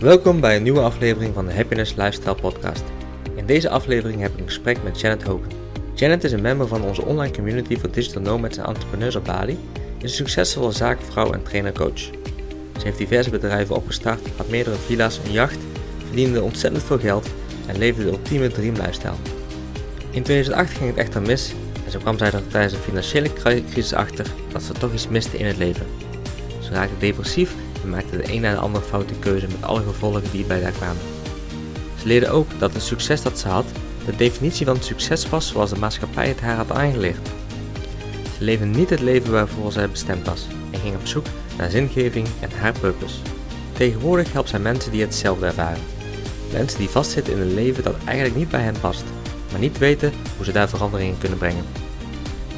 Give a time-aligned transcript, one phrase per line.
[0.00, 2.84] Welkom bij een nieuwe aflevering van de Happiness Lifestyle Podcast.
[3.34, 5.50] In deze aflevering heb ik een gesprek met Janet Hogan.
[5.94, 9.58] Janet is een member van onze online community voor digital nomads en entrepreneurs op Bali,
[9.98, 11.98] is een succesvolle zaakvrouw en trainer-coach.
[12.78, 15.58] Ze heeft diverse bedrijven opgestart, had meerdere villa's, een jacht,
[16.06, 17.28] verdiende ontzettend veel geld
[17.66, 19.14] en leefde de ultieme dream lifestyle.
[20.10, 21.52] In 2008 ging het echter mis
[21.84, 23.32] en zo kwam zij er tijdens een financiële
[23.70, 25.86] crisis achter dat ze toch iets miste in het leven.
[26.60, 27.54] Ze raakte depressief
[27.86, 30.72] en maakte de een na de andere foute keuze met alle gevolgen die bij daar
[30.72, 31.02] kwamen.
[32.00, 33.64] Ze leerde ook dat het succes dat ze had
[34.04, 37.28] de definitie van succes was zoals de maatschappij het haar had aangeleerd.
[38.38, 41.26] Ze leefde niet het leven waarvoor zij bestemd was en ging op zoek
[41.58, 43.16] naar zingeving en haar purpose.
[43.72, 45.82] Tegenwoordig helpt zij mensen die hetzelfde ervaren.
[46.52, 49.04] Mensen die vastzitten in een leven dat eigenlijk niet bij hen past,
[49.50, 51.64] maar niet weten hoe ze daar verandering in kunnen brengen.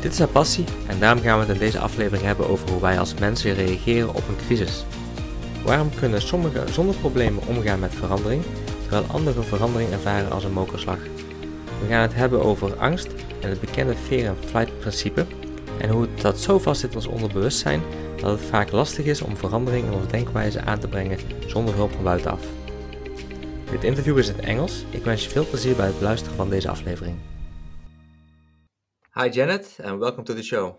[0.00, 2.80] Dit is haar passie en daarom gaan we het in deze aflevering hebben over hoe
[2.80, 4.84] wij als mensen reageren op een crisis.
[5.68, 8.42] Waarom kunnen sommigen zonder problemen omgaan met verandering,
[8.80, 10.98] terwijl anderen verandering ervaren als een mokerslag?
[11.80, 13.08] We gaan het hebben over angst
[13.41, 15.27] en het bekende fear and flight principe
[15.80, 17.83] en hoe dat zo vast zit in ons onderbewustzijn
[18.16, 21.92] dat het vaak lastig is om verandering in onze denkwijze aan te brengen zonder hulp
[21.92, 22.46] van buitenaf.
[23.70, 24.84] Dit interview is in het Engels.
[24.91, 27.16] Ik wens je veel plezier bij het beluisteren van deze aflevering.
[29.14, 30.77] Hi Janet and welcome to the show.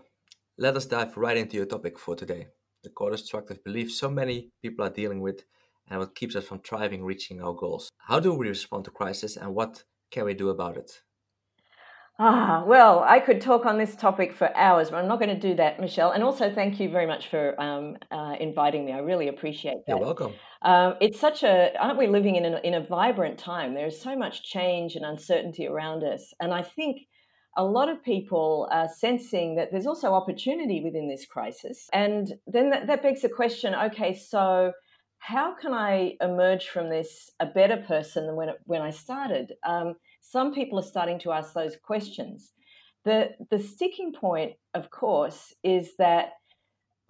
[0.54, 2.59] Let us dive right into your topic for today.
[2.82, 5.44] The core destructive beliefs so many people are dealing with
[5.88, 7.90] and what keeps us from thriving reaching our goals.
[7.98, 11.02] How do we respond to crisis and what can we do about it?
[12.22, 15.48] Ah, well, I could talk on this topic for hours, but I'm not going to
[15.48, 16.10] do that, Michelle.
[16.10, 18.92] And also, thank you very much for um, uh, inviting me.
[18.92, 19.96] I really appreciate that.
[19.96, 20.34] You're welcome.
[20.60, 23.72] Um, it's such a, aren't we living in a, in a vibrant time?
[23.72, 26.34] There's so much change and uncertainty around us.
[26.40, 27.06] And I think
[27.56, 31.88] a lot of people are sensing that there's also opportunity within this crisis.
[31.92, 34.72] And then that, that begs the question okay, so
[35.18, 39.52] how can I emerge from this a better person than when, it, when I started?
[39.66, 42.52] Um, some people are starting to ask those questions.
[43.04, 46.30] The, the sticking point, of course, is that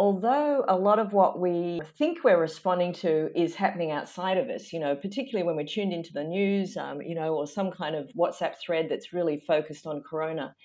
[0.01, 4.73] although a lot of what we think we're responding to is happening outside of us,
[4.73, 7.95] you know, particularly when we're tuned into the news, um, you know, or some kind
[7.95, 10.57] of WhatsApp thread that's really focused on corona,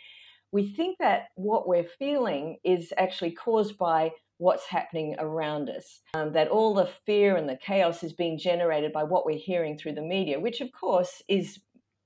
[0.53, 6.01] we think that what we're feeling is actually caused by what's happening around us.
[6.13, 9.77] Um, that all the fear and the chaos is being generated by what we're hearing
[9.77, 11.59] through the media, which of course is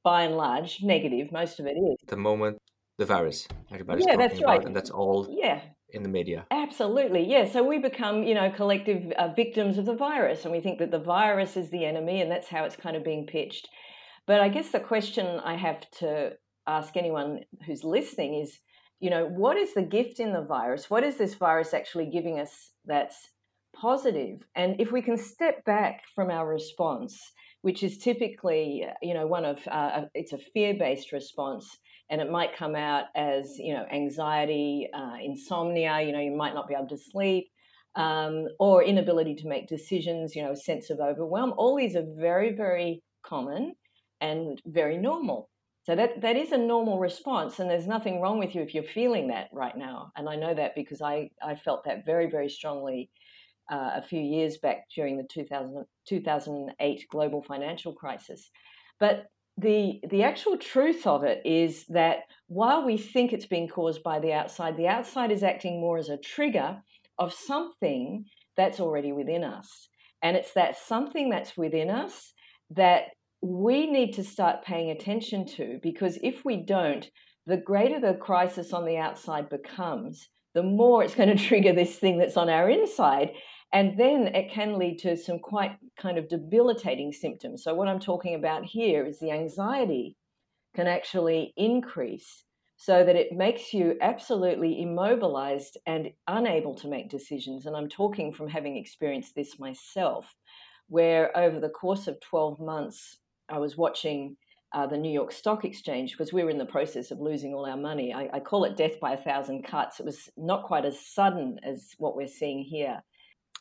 [0.04, 1.32] by and large negative.
[1.32, 1.98] Most of it is.
[2.02, 2.58] At the moment,
[2.98, 3.48] the virus.
[3.72, 4.66] Everybody's Yeah, talking that's about, right.
[4.66, 5.62] and that's all Yeah,
[5.94, 6.46] in the media.
[6.52, 7.26] absolutely.
[7.26, 10.80] Yeah, so we become, you know, collective uh, victims of the virus, and we think
[10.80, 13.68] that the virus is the enemy, and that's how it's kind of being pitched.
[14.28, 16.34] But I guess the question I have to
[16.68, 18.60] ask anyone who's listening is,
[19.00, 20.90] you know, what is the gift in the virus?
[20.90, 23.30] What is this virus actually giving us that's
[23.76, 24.42] positive?
[24.56, 27.20] And if we can step back from our response,
[27.62, 31.78] which is typically, you know, one of uh, it's a fear-based response,
[32.10, 36.02] and it might come out as, you know, anxiety, uh, insomnia.
[36.02, 37.50] You know, you might not be able to sleep.
[37.96, 41.54] Um, or inability to make decisions, you know, a sense of overwhelm.
[41.58, 43.74] All these are very, very common
[44.22, 45.50] and very normal.
[45.84, 48.84] So that that is a normal response, and there's nothing wrong with you if you're
[48.84, 50.12] feeling that right now.
[50.16, 53.10] And I know that because I I felt that very very strongly
[53.72, 58.52] uh, a few years back during the 2000, 2008 global financial crisis.
[59.00, 59.28] But
[59.60, 64.20] the the actual truth of it is that while we think it's being caused by
[64.20, 66.82] the outside, the outside is acting more as a trigger
[67.18, 68.26] of something
[68.56, 69.90] that's already within us.
[70.22, 72.34] And it's that something that's within us
[72.72, 73.04] that
[73.42, 77.10] we need to start paying attention to because if we don't,
[77.46, 81.96] the greater the crisis on the outside becomes, the more it's going to trigger this
[81.98, 83.32] thing that's on our inside.
[83.72, 87.64] And then it can lead to some quite kind of debilitating symptoms.
[87.64, 90.18] So, what I'm talking about here is the anxiety
[90.76, 92.44] can actually increase
[92.78, 97.66] so that it makes you absolutely immobilized and unable to make decisions.
[97.66, 100.34] And I'm talking from having experienced this myself,
[100.88, 103.18] where over the course of 12 months,
[103.50, 104.38] I was watching
[104.74, 107.66] uh, the New York Stock Exchange because we were in the process of losing all
[107.66, 108.14] our money.
[108.14, 110.00] I, I call it death by a thousand cuts.
[110.00, 113.04] It was not quite as sudden as what we're seeing here.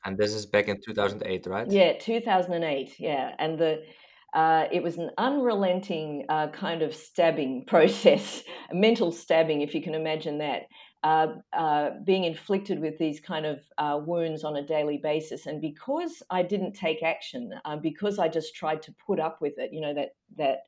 [0.09, 1.71] And this is back in 2008, right?
[1.71, 2.99] Yeah, 2008.
[2.99, 3.85] Yeah, and the
[4.33, 9.83] uh, it was an unrelenting uh, kind of stabbing process, a mental stabbing, if you
[9.83, 10.63] can imagine that.
[11.05, 15.61] Uh, uh, being inflicted with these kind of uh, wounds on a daily basis, and
[15.61, 19.75] because I didn't take action, uh, because I just tried to put up with it,
[19.75, 20.61] you know that that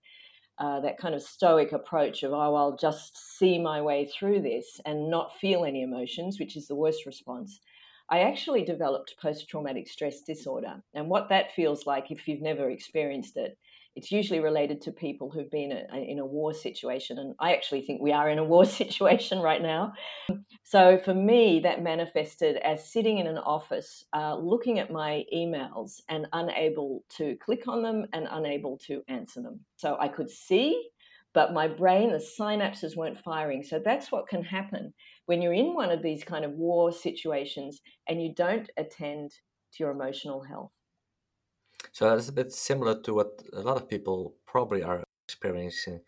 [0.83, 5.11] that kind of stoic approach of oh I'll just see my way through this and
[5.11, 7.59] not feel any emotions, which is the worst response.
[8.11, 10.83] I actually developed post traumatic stress disorder.
[10.95, 13.57] And what that feels like, if you've never experienced it,
[13.97, 17.19] it's usually related to people who've been in a war situation.
[17.19, 19.93] And I actually think we are in a war situation right now.
[20.65, 26.01] So for me, that manifested as sitting in an office, uh, looking at my emails
[26.09, 29.61] and unable to click on them and unable to answer them.
[29.77, 30.91] So I could see,
[31.33, 33.63] but my brain, the synapses weren't firing.
[33.63, 34.95] So that's what can happen
[35.31, 39.31] when you're in one of these kind of war situations and you don't attend
[39.73, 40.73] to your emotional health.
[41.93, 46.01] So that's a bit similar to what a lot of people probably are experiencing.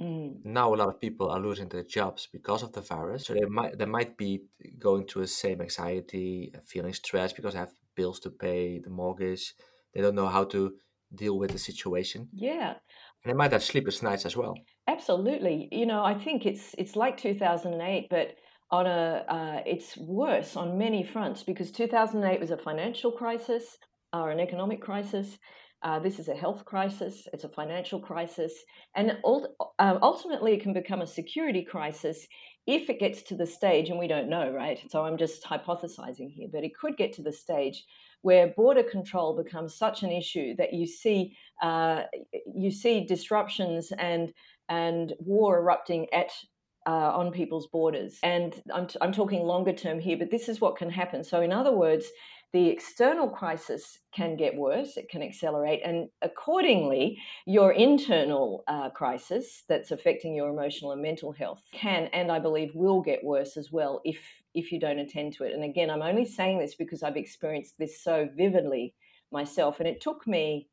[0.00, 0.44] Mm.
[0.44, 3.26] Now a lot of people are losing their jobs because of the virus.
[3.26, 4.42] So they might they might be
[4.86, 9.54] going through the same anxiety, feeling stressed because they have bills to pay, the mortgage.
[9.92, 10.72] They don't know how to
[11.14, 12.28] deal with the situation.
[12.32, 12.70] Yeah.
[13.22, 14.54] And they might have sleepless nights as well.
[14.88, 15.68] Absolutely.
[15.70, 18.34] You know, I think it's it's like 2008, but
[18.70, 23.78] on a uh, it's worse on many fronts because 2008 was a financial crisis
[24.12, 25.38] or an economic crisis.
[25.82, 27.28] Uh, this is a health crisis.
[27.34, 28.52] It's a financial crisis,
[28.96, 32.26] and uh, ultimately, it can become a security crisis
[32.66, 34.80] if it gets to the stage, and we don't know, right?
[34.88, 37.84] So I'm just hypothesizing here, but it could get to the stage
[38.24, 42.04] where border control becomes such an issue that you see uh,
[42.54, 44.32] you see disruptions and
[44.70, 46.30] and war erupting at
[46.86, 48.18] uh, on people's borders.
[48.22, 51.24] And I'm, t- I'm talking longer term here, but this is what can happen.
[51.24, 52.06] So, in other words,
[52.52, 59.64] the external crisis can get worse, it can accelerate, and accordingly, your internal uh, crisis
[59.68, 63.72] that's affecting your emotional and mental health can, and I believe will get worse as
[63.72, 64.18] well if
[64.54, 65.52] if you don't attend to it.
[65.52, 68.94] And again, I'm only saying this because I've experienced this so vividly
[69.32, 70.68] myself, and it took me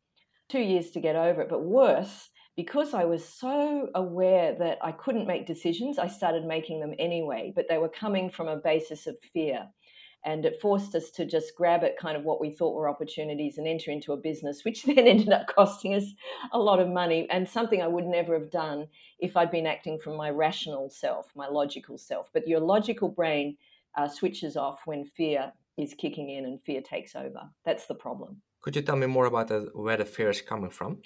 [0.49, 1.49] two years to get over it.
[1.49, 6.79] But worse, because I was so aware that I couldn't make decisions, I started making
[6.79, 9.67] them anyway, but they were coming from a basis of fear.
[10.23, 13.57] And it forced us to just grab at kind of what we thought were opportunities
[13.57, 16.05] and enter into a business, which then ended up costing us
[16.51, 18.87] a lot of money and something I would never have done
[19.17, 22.29] if I'd been acting from my rational self, my logical self.
[22.33, 23.57] But your logical brain
[23.97, 27.49] uh, switches off when fear is kicking in and fear takes over.
[27.65, 28.41] That's the problem.
[28.61, 31.01] Could you tell me more about the, where the fear is coming from?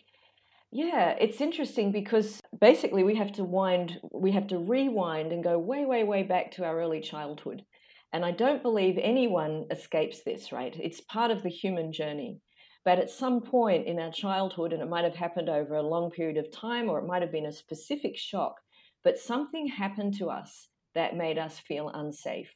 [0.72, 5.58] Yeah, it's interesting because basically we have to wind, we have to rewind and go
[5.58, 7.64] way, way, way back to our early childhood.
[8.12, 10.76] And I don't believe anyone escapes this, right?
[10.80, 12.40] It's part of the human journey.
[12.84, 16.12] But at some point in our childhood, and it might have happened over a long
[16.12, 18.56] period of time or it might have been a specific shock,
[19.04, 22.54] but something happened to us that made us feel unsafe.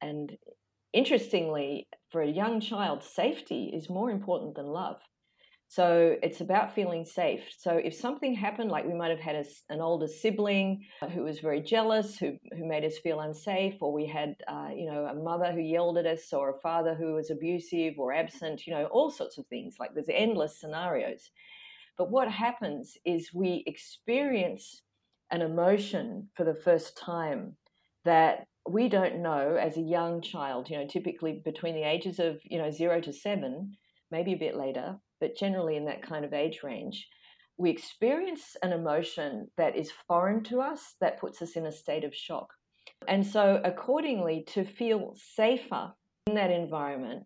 [0.00, 0.36] And
[0.92, 5.00] interestingly, for a young child, safety is more important than love.
[5.70, 7.42] So it's about feeling safe.
[7.58, 11.40] So if something happened, like we might have had a, an older sibling who was
[11.40, 15.14] very jealous, who, who made us feel unsafe, or we had, uh, you know, a
[15.14, 18.86] mother who yelled at us, or a father who was abusive or absent, you know,
[18.86, 19.76] all sorts of things.
[19.78, 21.30] Like there's endless scenarios.
[21.98, 24.80] But what happens is we experience
[25.30, 27.56] an emotion for the first time
[28.06, 32.40] that we don't know as a young child, you know, typically between the ages of,
[32.44, 33.76] you know, zero to seven,
[34.10, 37.08] maybe a bit later, but generally in that kind of age range,
[37.56, 42.04] we experience an emotion that is foreign to us that puts us in a state
[42.04, 42.48] of shock.
[43.06, 45.92] And so, accordingly, to feel safer
[46.26, 47.24] in that environment,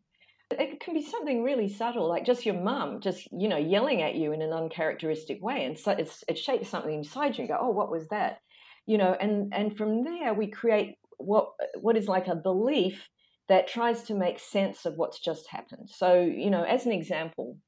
[0.51, 4.15] it can be something really subtle, like just your mum just, you know, yelling at
[4.15, 5.65] you in an uncharacteristic way.
[5.65, 8.39] And so it shakes something inside you and go, oh, what was that?
[8.87, 13.09] You know, and, and from there we create what what is like a belief
[13.49, 15.89] that tries to make sense of what's just happened.
[15.91, 17.59] So, you know, as an example,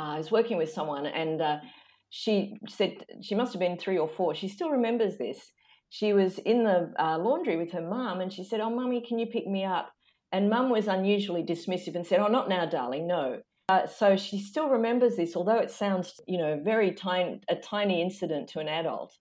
[0.00, 1.58] I was working with someone and uh,
[2.10, 4.34] she said she must have been three or four.
[4.34, 5.52] She still remembers this.
[5.90, 9.18] She was in the uh, laundry with her mum and she said, Oh, mummy, can
[9.18, 9.92] you pick me up?
[10.32, 13.40] And mum was unusually dismissive and said, Oh, not now, darling, no.
[13.68, 18.02] Uh, so she still remembers this, although it sounds, you know, very tiny, a tiny
[18.02, 19.12] incident to an adult.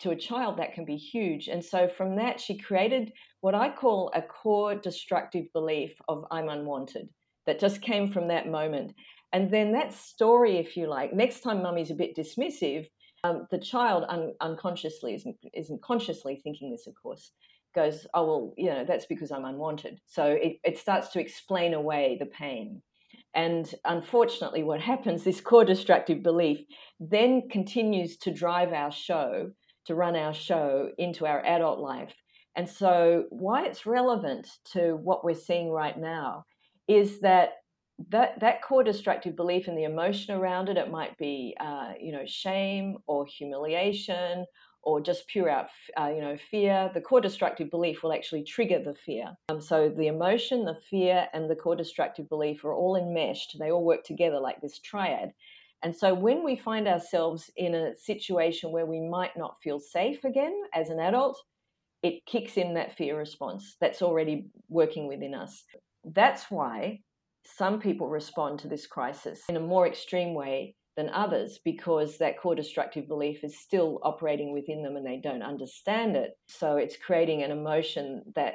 [0.00, 1.48] To a child, that can be huge.
[1.48, 6.48] And so from that, she created what I call a core destructive belief of I'm
[6.48, 7.10] unwanted
[7.46, 8.94] that just came from that moment.
[9.32, 12.88] And then that story, if you like, next time mummy's a bit dismissive,
[13.22, 17.32] um, the child un- unconsciously isn't, isn't consciously thinking this, of course,
[17.74, 20.00] goes, oh, well, you know, that's because I'm unwanted.
[20.06, 22.82] So it, it starts to explain away the pain.
[23.34, 26.60] And unfortunately, what happens, this core destructive belief
[26.98, 29.50] then continues to drive our show,
[29.86, 32.14] to run our show into our adult life.
[32.56, 36.44] And so, why it's relevant to what we're seeing right now
[36.88, 37.50] is that
[38.08, 42.12] that that core destructive belief and the emotion around it it might be uh, you
[42.12, 44.46] know shame or humiliation
[44.82, 48.82] or just pure out, uh, you know, fear, the core destructive belief will actually trigger
[48.82, 49.26] the fear.
[49.50, 53.56] Um, so the emotion, the fear, and the core destructive belief are all enmeshed.
[53.58, 55.32] They all work together like this triad.
[55.82, 60.24] And so when we find ourselves in a situation where we might not feel safe
[60.24, 61.38] again as an adult,
[62.02, 65.64] it kicks in that fear response that's already working within us.
[66.04, 67.00] That's why
[67.44, 72.38] some people respond to this crisis in a more extreme way than others because that
[72.38, 76.32] core destructive belief is still operating within them and they don't understand it.
[76.48, 78.54] So it's creating an emotion that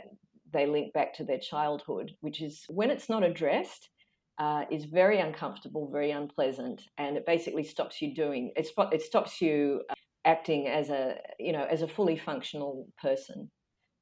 [0.52, 3.90] they link back to their childhood, which is when it's not addressed,
[4.38, 8.68] uh, is very uncomfortable, very unpleasant, and it basically stops you doing it.
[8.92, 9.94] It stops you uh,
[10.26, 13.50] acting as a you know as a fully functional person.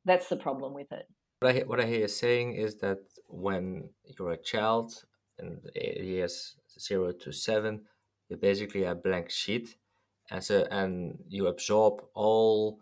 [0.05, 1.05] That's the problem with it.
[1.43, 4.93] What I, what I hear you saying is that when you're a child
[5.37, 7.81] and years zero to seven,
[8.29, 9.75] you're basically a blank sheet,
[10.31, 12.79] and so and you absorb all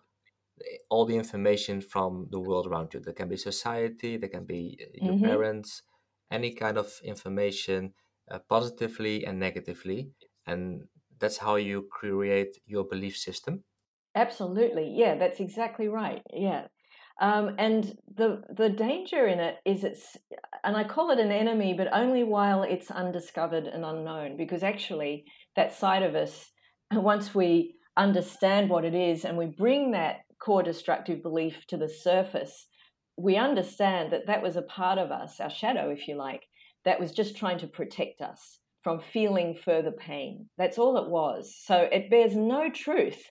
[0.92, 3.00] all the information from the world around you.
[3.00, 5.26] There can be society, there can be uh, your mm-hmm.
[5.26, 5.82] parents,
[6.30, 7.94] any kind of information,
[8.30, 10.12] uh, positively and negatively,
[10.46, 10.84] and
[11.18, 13.64] that's how you create your belief system.
[14.14, 16.22] Absolutely, yeah, that's exactly right.
[16.32, 16.68] Yeah,
[17.22, 20.18] um, and the the danger in it is it's,
[20.64, 25.26] and I call it an enemy, but only while it's undiscovered and unknown, because actually
[25.56, 26.50] that side of us,
[26.92, 31.88] once we understand what it is and we bring that core destructive belief to the
[31.88, 32.68] surface,
[33.18, 36.42] we understand that that was a part of us, our shadow, if you like,
[36.86, 40.50] that was just trying to protect us from feeling further pain.
[40.58, 41.56] That's all it was.
[41.66, 43.22] So it bears no truth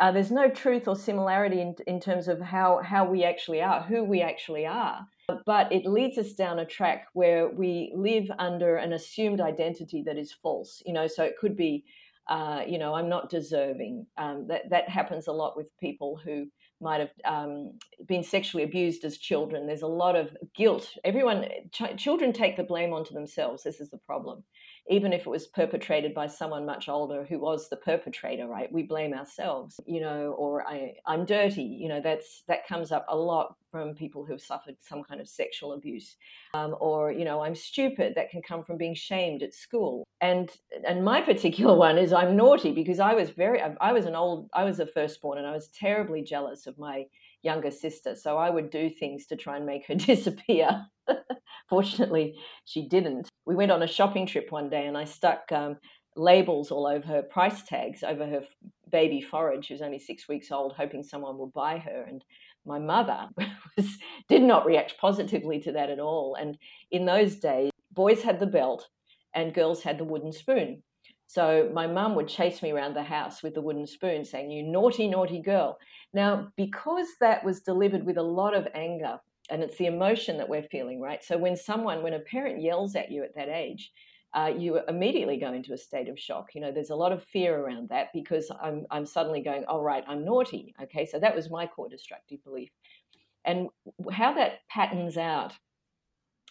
[0.00, 3.82] uh, there's no truth or similarity in, in terms of how, how we actually are,
[3.82, 5.06] who we actually are.
[5.44, 10.16] But it leads us down a track where we live under an assumed identity that
[10.16, 10.82] is false.
[10.86, 11.84] You know, so it could be,
[12.28, 14.06] uh, you know, I'm not deserving.
[14.16, 16.46] Um, that that happens a lot with people who
[16.80, 17.74] might have um,
[18.06, 19.66] been sexually abused as children.
[19.66, 20.96] There's a lot of guilt.
[21.04, 23.62] Everyone, ch- children take the blame onto themselves.
[23.62, 24.42] This is the problem
[24.88, 28.72] even if it was perpetrated by someone much older who was the perpetrator, right?
[28.72, 33.06] We blame ourselves, you know, or I, I'm dirty, you know, that's that comes up
[33.08, 36.16] a lot from people who've suffered some kind of sexual abuse,
[36.54, 38.14] um, or you know, I'm stupid.
[38.16, 40.50] That can come from being shamed at school, and
[40.86, 44.48] and my particular one is I'm naughty because I was very, I was an old,
[44.52, 47.04] I was a firstborn, and I was terribly jealous of my
[47.42, 48.14] younger sister.
[48.14, 50.86] So I would do things to try and make her disappear.
[51.68, 52.34] Fortunately,
[52.64, 53.29] she didn't.
[53.50, 55.76] We went on a shopping trip one day and I stuck um,
[56.14, 58.42] labels all over her price tags over her
[58.92, 59.66] baby forage.
[59.66, 62.04] She was only six weeks old, hoping someone would buy her.
[62.06, 62.22] And
[62.64, 63.26] my mother
[63.76, 66.36] was, did not react positively to that at all.
[66.36, 66.58] And
[66.92, 68.86] in those days, boys had the belt
[69.34, 70.84] and girls had the wooden spoon.
[71.26, 74.62] So my mum would chase me around the house with the wooden spoon saying, You
[74.62, 75.76] naughty, naughty girl.
[76.14, 79.18] Now, because that was delivered with a lot of anger,
[79.50, 81.22] and it's the emotion that we're feeling, right?
[81.22, 83.90] So when someone, when a parent yells at you at that age,
[84.32, 86.54] uh, you immediately go into a state of shock.
[86.54, 89.80] You know, there's a lot of fear around that because I'm, I'm suddenly going, all
[89.80, 90.74] oh, right, I'm naughty.
[90.82, 92.70] Okay, so that was my core destructive belief.
[93.44, 93.68] And
[94.12, 95.54] how that patterns out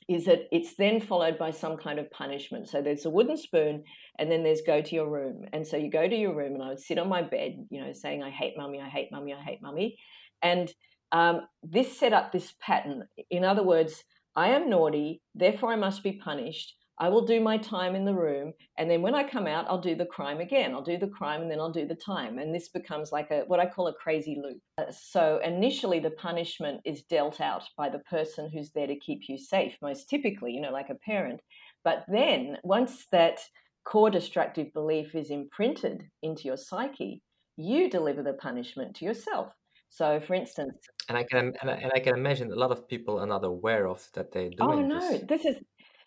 [0.10, 2.68] is that it's then followed by some kind of punishment.
[2.68, 3.84] So there's a wooden spoon,
[4.18, 5.46] and then there's go to your room.
[5.54, 7.80] And so you go to your room, and I would sit on my bed, you
[7.80, 9.98] know, saying, I hate mummy, I hate mummy, I hate mummy.
[10.42, 10.74] And
[11.12, 13.08] um, this set up this pattern.
[13.30, 14.04] In other words,
[14.36, 16.76] I am naughty, therefore I must be punished.
[17.02, 19.80] I will do my time in the room, and then when I come out, I'll
[19.80, 20.74] do the crime again.
[20.74, 23.44] I'll do the crime, and then I'll do the time, and this becomes like a
[23.48, 24.60] what I call a crazy loop.
[24.78, 29.30] Uh, so initially, the punishment is dealt out by the person who's there to keep
[29.30, 31.40] you safe, most typically, you know, like a parent.
[31.86, 33.40] But then once that
[33.86, 37.22] core destructive belief is imprinted into your psyche,
[37.56, 39.54] you deliver the punishment to yourself.
[39.90, 40.76] So, for instance,
[41.10, 43.44] and I can and I, and I can imagine a lot of people are not
[43.44, 44.58] aware of that they do.
[44.62, 45.26] Oh no, this.
[45.28, 45.56] this is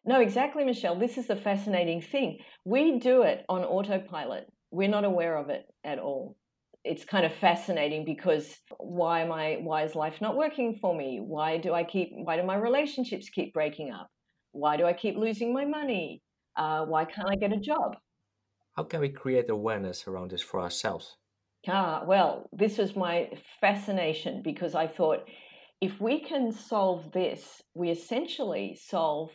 [0.05, 0.99] no exactly, Michelle.
[0.99, 2.39] This is the fascinating thing.
[2.65, 4.47] We do it on autopilot.
[4.71, 6.37] We're not aware of it at all.
[6.85, 9.59] It's kind of fascinating because why am I?
[9.61, 11.21] Why is life not working for me?
[11.21, 12.11] Why do I keep?
[12.13, 14.09] Why do my relationships keep breaking up?
[14.53, 16.23] Why do I keep losing my money?
[16.57, 17.97] Uh, why can't I get a job?
[18.77, 21.17] How can we create awareness around this for ourselves?
[21.69, 25.29] Ah, well, this was my fascination because I thought
[25.81, 29.31] if we can solve this, we essentially solve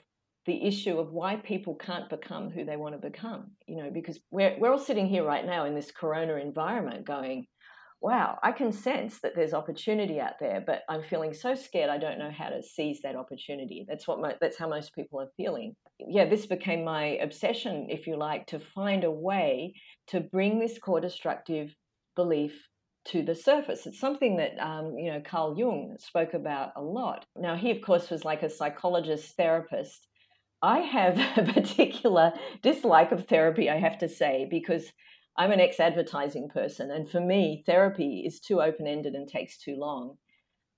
[0.45, 3.51] the issue of why people can't become who they want to become.
[3.67, 7.47] You know, because we're, we're all sitting here right now in this corona environment going,
[8.01, 11.97] wow, I can sense that there's opportunity out there, but I'm feeling so scared I
[11.97, 13.85] don't know how to seize that opportunity.
[13.87, 15.75] That's what my, that's how most people are feeling.
[15.99, 19.73] Yeah, this became my obsession, if you like, to find a way
[20.07, 21.73] to bring this core destructive
[22.17, 22.67] belief
[23.05, 23.87] to the surface.
[23.87, 27.25] It's something that um, you know Carl Jung spoke about a lot.
[27.37, 30.07] Now he, of course, was like a psychologist therapist.
[30.61, 34.91] I have a particular dislike of therapy, I have to say, because
[35.37, 40.17] I'm an ex-advertising person, and for me, therapy is too open-ended and takes too long.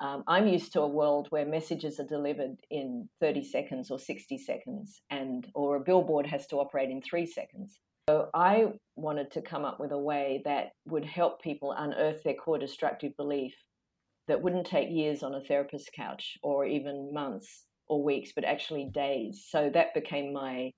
[0.01, 4.37] Um, I'm used to a world where messages are delivered in 30 seconds or 60
[4.37, 7.79] seconds, and or a billboard has to operate in three seconds.
[8.09, 12.33] So I wanted to come up with a way that would help people unearth their
[12.33, 13.53] core destructive belief
[14.27, 18.89] that wouldn't take years on a therapist's couch or even months or weeks, but actually
[18.91, 19.45] days.
[19.47, 20.71] So that became my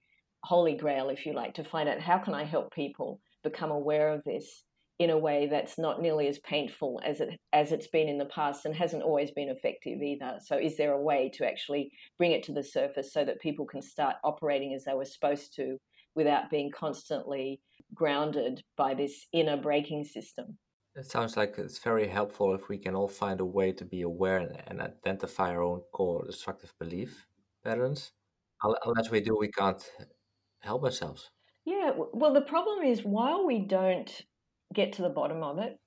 [0.43, 4.09] holy grail, if you like, to find out how can I help people become aware
[4.09, 4.65] of this
[4.99, 8.25] in a way that's not nearly as painful as it as it's been in the
[8.25, 10.37] past and hasn't always been effective either.
[10.45, 13.65] So is there a way to actually bring it to the surface so that people
[13.65, 15.77] can start operating as they were supposed to
[16.15, 17.61] without being constantly
[17.93, 20.57] grounded by this inner braking system.
[20.95, 24.01] It sounds like it's very helpful if we can all find a way to be
[24.01, 27.25] aware and identify our own core destructive belief
[27.63, 28.11] patterns.
[28.85, 29.81] Unless we do, we can't
[30.59, 31.31] help ourselves.
[31.65, 34.11] Yeah, well, the problem is while we don't
[34.73, 35.77] get to the bottom of it,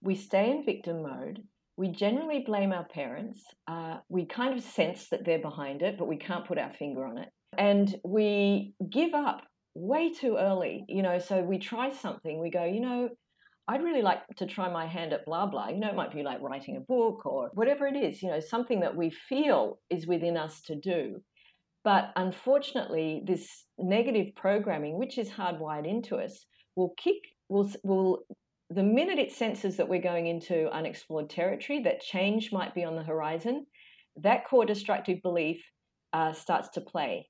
[0.00, 1.42] we stay in victim mode.
[1.76, 3.42] We generally blame our parents.
[3.66, 7.04] Uh, we kind of sense that they're behind it, but we can't put our finger
[7.04, 7.28] on it.
[7.58, 9.42] And we give up
[9.74, 11.18] way too early, you know.
[11.18, 13.08] So we try something, we go, you know,
[13.66, 15.68] I'd really like to try my hand at blah blah.
[15.68, 18.40] You know, it might be like writing a book or whatever it is, you know,
[18.40, 21.22] something that we feel is within us to do.
[21.82, 28.20] But unfortunately, this negative programming, which is hardwired into us, will kick, will, will,
[28.70, 32.96] the minute it senses that we're going into unexplored territory, that change might be on
[32.96, 33.66] the horizon,
[34.16, 35.62] that core destructive belief
[36.14, 37.28] uh, starts to play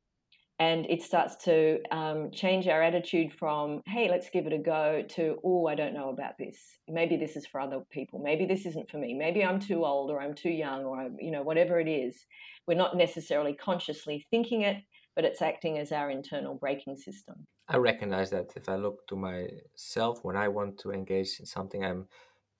[0.59, 5.03] and it starts to um, change our attitude from hey let's give it a go
[5.09, 6.59] to oh i don't know about this.
[6.89, 8.21] Maybe this is for other people.
[8.23, 9.15] Maybe this isn't for me.
[9.15, 12.25] Maybe i'm too old or i'm too young or I'm, you know whatever it is.
[12.67, 14.79] We're not necessarily consciously thinking it
[15.15, 17.47] but it's acting as our internal braking system.
[17.69, 21.83] I recognize that if i look to myself when i want to engage in something
[21.83, 22.07] i'm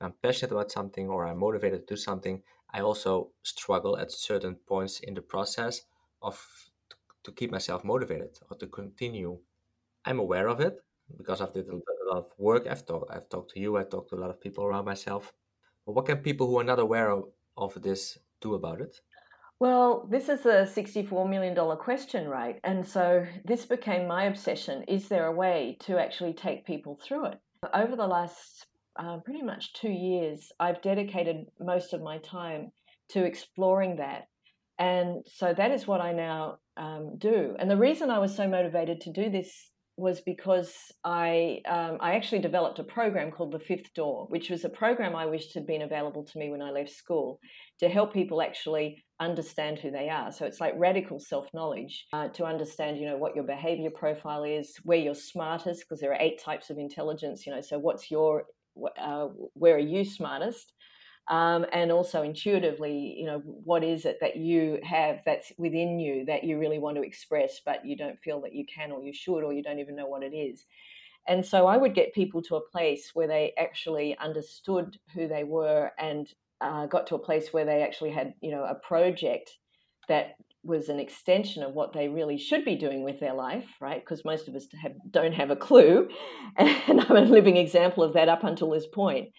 [0.01, 4.55] i'm passionate about something or i'm motivated to do something i also struggle at certain
[4.67, 5.83] points in the process
[6.23, 6.41] of
[7.25, 9.39] to keep myself motivated or to continue.
[10.05, 10.77] I'm aware of it
[11.17, 12.67] because I've did a lot of work.
[12.67, 13.77] I've talked, I've talked to you.
[13.77, 15.33] I've talked to a lot of people around myself.
[15.87, 17.25] But what can people who are not aware of,
[17.57, 18.97] of this do about it?
[19.61, 22.59] Well, this is a $64 million question, right?
[22.65, 24.85] And so this became my obsession.
[24.89, 27.39] Is there a way to actually take people through it?
[27.73, 32.73] Over the last uh, pretty much two years, I've dedicated most of my time
[33.11, 34.29] to exploring that.
[34.79, 37.57] And so that is what I now um, do.
[37.59, 42.15] And the reason I was so motivated to do this was because I um, I
[42.17, 45.67] actually developed a program called the Fifth Door, which was a program I wished had
[45.67, 47.39] been available to me when I left school
[47.79, 50.33] to help people actually understand who they are.
[50.33, 54.43] So it's like radical self knowledge uh, to understand, you know, what your behavior profile
[54.43, 57.47] is, where you're smartest, because there are eight types of intelligence.
[57.47, 58.45] You know, so what's your
[59.01, 60.73] uh, where are you smartest?
[61.29, 66.25] Um, and also intuitively, you know, what is it that you have that's within you
[66.27, 69.13] that you really want to express, but you don't feel that you can or you
[69.15, 70.65] should, or you don't even know what it is.
[71.27, 75.45] And so I would get people to a place where they actually understood who they
[75.45, 76.29] were and
[76.61, 79.51] uh, got to a place where they actually had, you know, a project
[80.09, 84.01] that was an extension of what they really should be doing with their life, right?
[84.01, 86.09] Because most of us have, don't have a clue.
[86.57, 89.31] And I'm a living example of that up until this point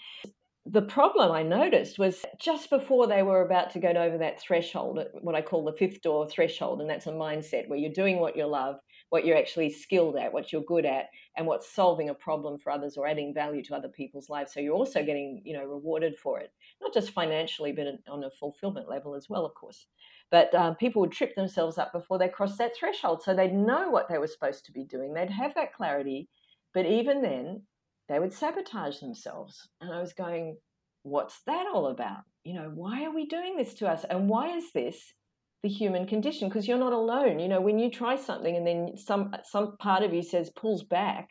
[0.67, 4.99] the problem I noticed was just before they were about to go over that threshold,
[5.21, 8.36] what I call the fifth door threshold, and that's a mindset where you're doing what
[8.36, 8.78] you love,
[9.10, 12.71] what you're actually skilled at, what you're good at, and what's solving a problem for
[12.71, 14.54] others or adding value to other people's lives.
[14.54, 16.51] So you're also getting, you know, rewarded for it,
[16.82, 19.86] not just financially, but on a fulfillment level as well, of course.
[20.32, 23.91] But uh, people would trip themselves up before they crossed that threshold, so they'd know
[23.91, 25.13] what they were supposed to be doing.
[25.13, 26.28] They'd have that clarity,
[26.73, 27.62] but even then,
[28.07, 29.67] they would sabotage themselves.
[29.81, 30.57] And I was going,
[31.03, 32.23] what's that all about?
[32.43, 34.05] You know, why are we doing this to us?
[34.09, 35.13] And why is this
[35.63, 36.47] the human condition?
[36.49, 37.39] Because you're not alone.
[37.39, 40.83] You know, when you try something and then some some part of you says pulls
[40.83, 41.29] back,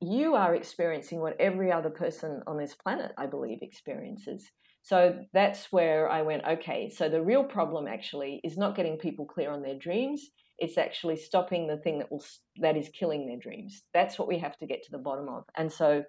[0.00, 4.50] you are experiencing what every other person on this planet, I believe, experiences.
[4.82, 9.26] So that's where I went, okay, so the real problem actually is not getting people
[9.26, 12.24] clear on their dreams it's actually stopping the thing that will
[12.60, 15.44] that is killing their dreams that's what we have to get to the bottom of
[15.56, 16.02] and so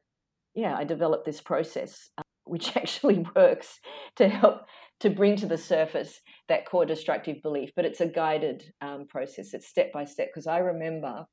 [0.55, 3.79] yeah i developed this process uh, which actually works
[4.15, 4.61] to help
[4.99, 9.53] to bring to the surface that core destructive belief but it's a guided um, process
[9.53, 11.25] it's step by step because i remember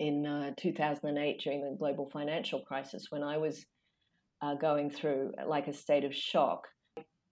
[0.00, 3.64] in uh, 2008 during the global financial crisis when i was
[4.40, 6.68] uh, going through like a state of shock.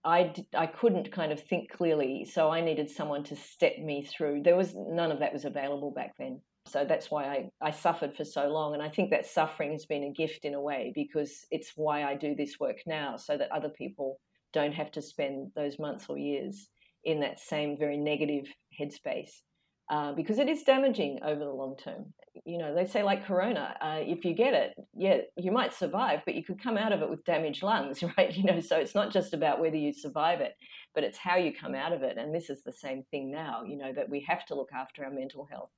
[0.07, 4.41] I, I couldn't kind of think clearly, so I needed someone to step me through.
[4.41, 6.39] There was none of that was available back then.
[6.65, 8.73] So that's why I, I suffered for so long.
[8.73, 12.05] And I think that suffering has been a gift in a way because it's why
[12.05, 14.21] I do this work now so that other people
[14.53, 16.69] don't have to spend those months or years
[17.03, 18.45] in that same very negative
[18.79, 19.41] headspace.
[19.89, 22.13] Uh, because it is damaging over the long term.
[22.45, 26.19] You know, they say like corona, uh, if you get it, yeah, you might survive,
[26.25, 28.35] but you could come out of it with damaged lungs, right?
[28.35, 30.55] You know, so it's not just about whether you survive it,
[30.93, 32.17] but it's how you come out of it.
[32.17, 35.05] And this is the same thing now, you know, that we have to look after
[35.05, 35.69] our mental health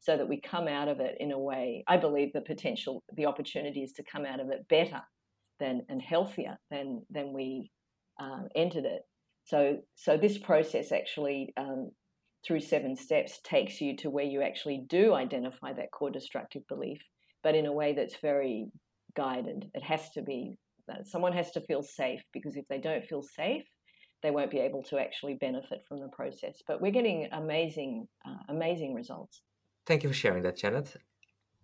[0.00, 1.84] so that we come out of it in a way.
[1.86, 5.02] I believe the potential, the opportunity is to come out of it better
[5.60, 7.70] than and healthier than than we
[8.18, 9.02] um, entered it.
[9.44, 11.90] So, so this process actually um,
[12.46, 16.98] through seven steps takes you to where you actually do identify that core destructive belief,
[17.42, 18.66] but in a way that's very
[19.16, 19.70] guided.
[19.74, 20.56] It has to be
[21.04, 23.64] someone has to feel safe because if they don't feel safe,
[24.22, 26.60] they won't be able to actually benefit from the process.
[26.66, 29.42] But we're getting amazing, uh, amazing results.
[29.86, 30.96] Thank you for sharing that, Janet.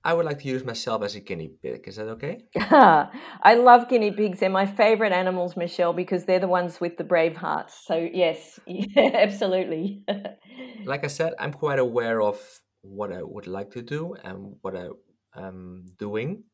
[0.05, 1.89] I would like to use myself as a guinea pig.
[1.89, 2.45] Is that okay?
[2.57, 4.41] I love guinea pigs.
[4.41, 7.81] They're my favorite animals, Michelle, because they're the ones with the brave hearts.
[7.87, 10.05] So, yes, yeah, absolutely.
[10.85, 12.39] like I said, I'm quite aware of
[12.83, 14.89] what I would like to do and what I
[15.37, 16.45] am doing.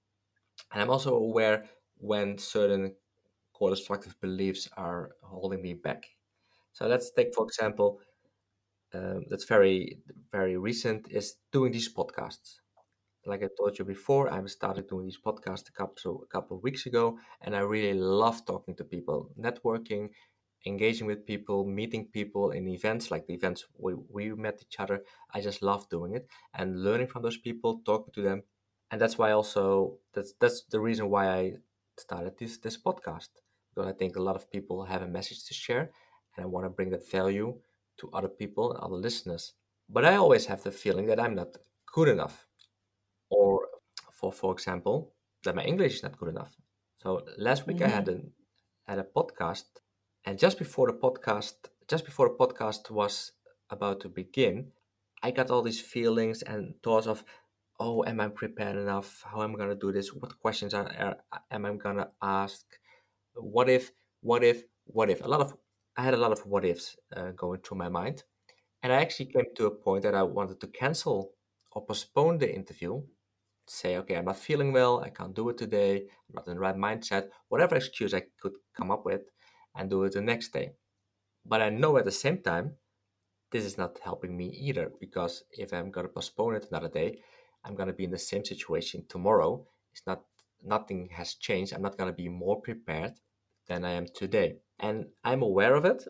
[0.72, 1.64] And I'm also aware
[1.96, 2.94] when certain
[3.52, 6.04] core destructive beliefs are holding me back.
[6.72, 7.98] So, let's take, for example,
[8.94, 9.98] um, that's very,
[10.30, 12.60] very recent is doing these podcasts
[13.26, 16.62] like I told you before, I started doing these podcasts a couple, a couple of
[16.62, 20.08] weeks ago, and I really love talking to people, networking,
[20.66, 25.02] engaging with people, meeting people in events like the events we, we met each other.
[25.34, 28.42] I just love doing it and learning from those people, talking to them.
[28.90, 31.52] And that's why also that's that's the reason why I
[31.98, 33.28] started this this podcast.
[33.68, 35.90] Because I think a lot of people have a message to share
[36.36, 37.56] and I want to bring that value
[37.98, 39.52] to other people and other listeners.
[39.88, 41.56] But I always have the feeling that I'm not
[41.94, 42.46] good enough
[44.20, 45.12] for for example
[45.44, 46.54] that my english is not good enough.
[47.02, 47.92] So last week mm-hmm.
[47.92, 48.18] i had a
[48.86, 49.68] had a podcast
[50.26, 51.54] and just before the podcast
[51.88, 53.32] just before the podcast was
[53.70, 54.72] about to begin
[55.22, 57.24] i got all these feelings and thoughts of
[57.78, 59.24] oh am i prepared enough?
[59.30, 60.12] How am i going to do this?
[60.12, 61.16] What questions are, are
[61.50, 62.64] am i going to ask?
[63.34, 65.24] What if what if what if?
[65.24, 65.56] A lot of
[65.96, 68.22] i had a lot of what ifs uh, going through my mind
[68.82, 71.32] and i actually came to a point that i wanted to cancel
[71.72, 73.00] or postpone the interview
[73.70, 75.96] say, okay, I'm not feeling well, I can't do it today,
[76.28, 79.22] I'm not in the right mindset, whatever excuse I could come up with,
[79.76, 80.72] and do it the next day.
[81.46, 82.74] But I know at the same time,
[83.52, 87.20] this is not helping me either, because if I'm gonna postpone it another day,
[87.64, 89.66] I'm gonna be in the same situation tomorrow.
[89.92, 90.22] It's not
[90.62, 91.72] nothing has changed.
[91.72, 93.14] I'm not gonna be more prepared
[93.68, 94.56] than I am today.
[94.80, 96.06] And I'm aware of it,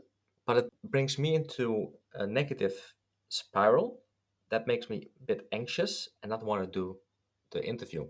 [0.47, 2.95] but it brings me into a negative
[3.29, 4.01] spiral
[4.51, 6.97] that makes me a bit anxious and not want to do
[7.51, 8.07] the interview.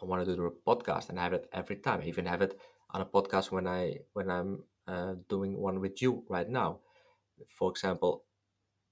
[0.00, 2.00] I want to do the podcast, and have it every time.
[2.02, 2.58] I even have it
[2.90, 6.80] on a podcast when I when I'm uh, doing one with you right now.
[7.58, 8.24] For example,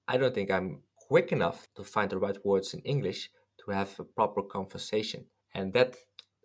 [0.07, 3.29] I don't think I'm quick enough to find the right words in English
[3.65, 5.95] to have a proper conversation, and that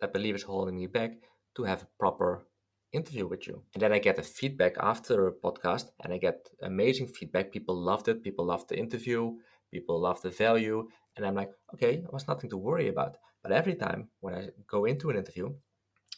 [0.01, 1.11] I believe is holding me back
[1.55, 2.45] to have a proper
[2.91, 3.63] interview with you.
[3.73, 7.51] And then I get the feedback after a podcast, and I get amazing feedback.
[7.51, 8.23] People loved it.
[8.23, 9.33] People loved the interview.
[9.71, 13.17] People loved the value, and I'm like, okay, there was nothing to worry about.
[13.43, 15.53] But every time when I go into an interview,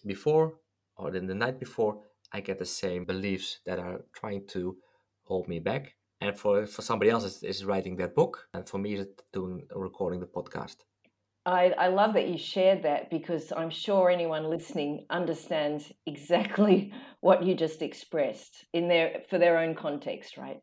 [0.06, 0.54] before
[0.98, 4.78] or then the night before, I get the same beliefs that are trying to
[5.24, 5.96] hold me back.
[6.22, 8.48] And for, for somebody else, it's, it's writing that book.
[8.54, 10.78] And for me, it's doing recording the podcast.
[11.46, 17.44] I, I love that you shared that because I'm sure anyone listening understands exactly what
[17.44, 20.60] you just expressed in their for their own context, right?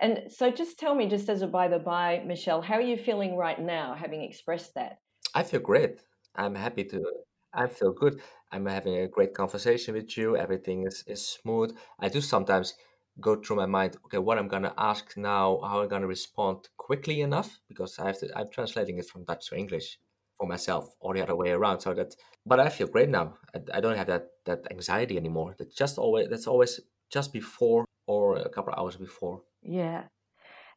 [0.00, 2.96] And so just tell me, just as a by the by, Michelle, how are you
[2.96, 4.98] feeling right now having expressed that?
[5.36, 6.00] I feel great.
[6.34, 7.04] I'm happy to.
[7.52, 8.22] I feel good.
[8.52, 10.34] I'm having a great conversation with you.
[10.34, 11.76] Everything is, is smooth.
[12.00, 12.72] I do sometimes
[13.20, 17.20] go through my mind, okay, what I'm gonna ask now, how I'm gonna respond quickly
[17.20, 19.98] enough, because I have to I'm translating it from Dutch to English
[20.38, 21.80] for myself or the other way around.
[21.80, 23.34] So that but I feel great now.
[23.54, 25.54] I, I don't have that that anxiety anymore.
[25.58, 29.42] That just always that's always just before or a couple of hours before.
[29.62, 30.04] Yeah.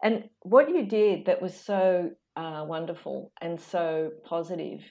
[0.03, 4.81] And what you did that was so uh, wonderful and so positive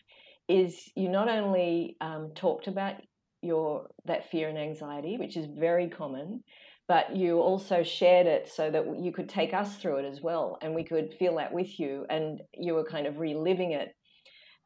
[0.49, 2.95] is you not only um, talked about
[3.43, 6.43] your that fear and anxiety, which is very common,
[6.89, 10.59] but you also shared it so that you could take us through it as well,
[10.63, 13.91] and we could feel that with you, and you were kind of reliving it.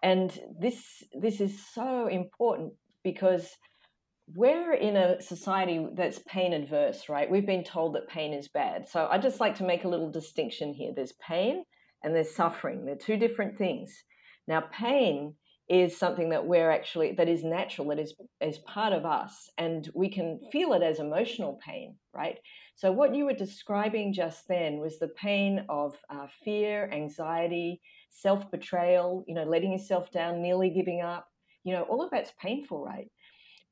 [0.02, 2.72] And this this is so important
[3.04, 3.48] because
[4.34, 7.30] we're in a society that's pain adverse, right?
[7.30, 8.88] We've been told that pain is bad.
[8.88, 10.92] So I just like to make a little distinction here.
[10.94, 11.64] There's pain
[12.02, 12.84] and there's suffering.
[12.84, 14.04] They're two different things.
[14.46, 15.34] Now, pain
[15.68, 19.88] is something that we're actually that is natural, that is is part of us, and
[19.94, 22.38] we can feel it as emotional pain, right?
[22.74, 28.50] So what you were describing just then was the pain of uh, fear, anxiety, self
[28.50, 29.24] betrayal.
[29.26, 31.28] You know, letting yourself down, nearly giving up.
[31.64, 33.08] You know, all of that's painful, right?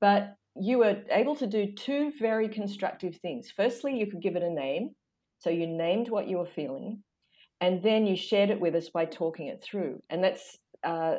[0.00, 3.52] But you were able to do two very constructive things.
[3.54, 4.94] Firstly, you could give it a name.
[5.38, 7.02] So you named what you were feeling,
[7.60, 10.02] and then you shared it with us by talking it through.
[10.10, 11.16] And that's uh,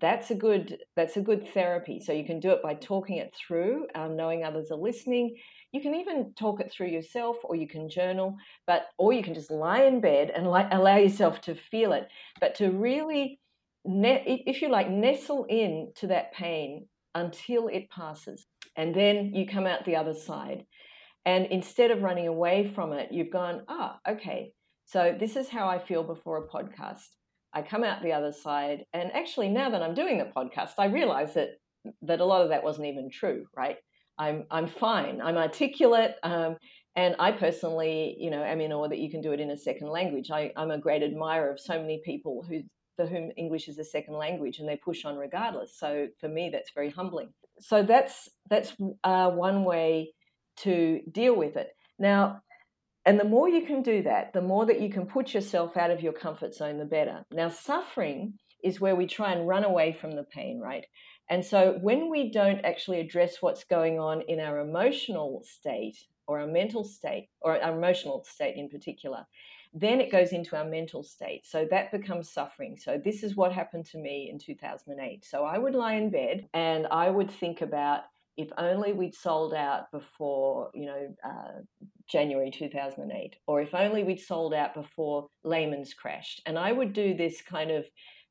[0.00, 2.00] that's a good that's a good therapy.
[2.00, 5.36] So you can do it by talking it through, um, knowing others are listening.
[5.72, 9.34] You can even talk it through yourself, or you can journal, but or you can
[9.34, 12.08] just lie in bed and li- allow yourself to feel it.
[12.40, 13.40] But to really,
[13.84, 19.46] ne- if you like, nestle in to that pain until it passes, and then you
[19.46, 20.64] come out the other side.
[21.26, 24.52] And instead of running away from it, you've gone, ah, oh, okay.
[24.84, 27.08] So this is how I feel before a podcast.
[27.52, 28.84] I come out the other side.
[28.92, 31.50] And actually, now that I'm doing the podcast, I realize that
[32.02, 33.76] that a lot of that wasn't even true, right?
[34.18, 35.20] I'm I'm fine.
[35.20, 36.14] I'm articulate.
[36.22, 36.56] Um,
[36.96, 39.56] and I personally, you know, am in awe that you can do it in a
[39.56, 40.30] second language.
[40.30, 42.62] I, I'm a great admirer of so many people who
[42.96, 45.76] for whom English is a second language and they push on regardless.
[45.76, 47.30] So for me, that's very humbling.
[47.60, 50.12] So that's that's uh, one way
[50.58, 51.70] to deal with it.
[51.98, 52.40] Now,
[53.06, 55.90] and the more you can do that, the more that you can put yourself out
[55.90, 57.24] of your comfort zone, the better.
[57.32, 60.86] Now, suffering is where we try and run away from the pain, right?
[61.28, 66.40] And so when we don't actually address what's going on in our emotional state or
[66.40, 69.26] our mental state, or our emotional state in particular,
[69.74, 71.42] then it goes into our mental state.
[71.44, 72.76] So that becomes suffering.
[72.76, 75.24] So this is what happened to me in 2008.
[75.24, 78.04] So I would lie in bed and I would think about
[78.36, 81.60] if only we'd sold out before, you know, uh,
[82.08, 86.42] January 2008, or if only we'd sold out before Lehman's crashed.
[86.46, 87.84] And I would do this kind of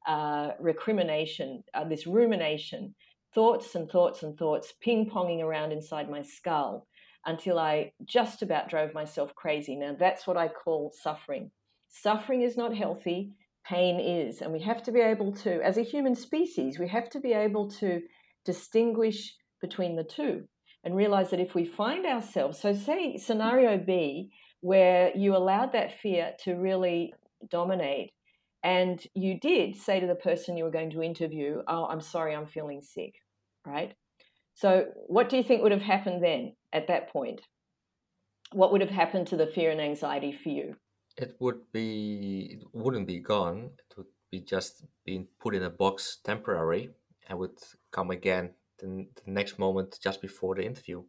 [0.08, 2.94] uh, recrimination, uh, this rumination,
[3.34, 6.86] thoughts and thoughts and thoughts ping ponging around inside my skull
[7.26, 9.76] until I just about drove myself crazy.
[9.76, 11.52] Now, that's what I call suffering.
[11.88, 13.32] Suffering is not healthy,
[13.66, 14.42] pain is.
[14.42, 17.32] And we have to be able to, as a human species, we have to be
[17.32, 18.02] able to
[18.46, 20.44] distinguish between the two
[20.84, 26.00] and realize that if we find ourselves, so say scenario B, where you allowed that
[26.00, 27.14] fear to really
[27.50, 28.12] dominate,
[28.64, 32.36] and you did say to the person you were going to interview, Oh, I'm sorry,
[32.36, 33.14] I'm feeling sick,
[33.66, 33.94] right?
[34.54, 37.42] So, what do you think would have happened then at that point?
[38.52, 40.76] What would have happened to the fear and anxiety for you?
[41.18, 43.72] It would be, it wouldn't be gone.
[43.90, 46.92] It would be just being put in a box temporary
[47.28, 47.58] and would
[47.92, 48.52] come again
[48.84, 51.04] the, the next moment just before the interview.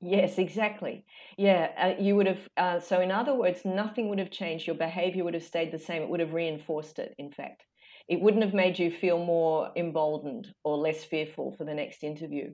[0.00, 1.04] Yes, exactly.
[1.38, 2.48] Yeah, uh, you would have.
[2.56, 4.66] Uh, so, in other words, nothing would have changed.
[4.66, 6.02] Your behavior would have stayed the same.
[6.02, 7.64] It would have reinforced it, in fact.
[8.06, 12.52] It wouldn't have made you feel more emboldened or less fearful for the next interview.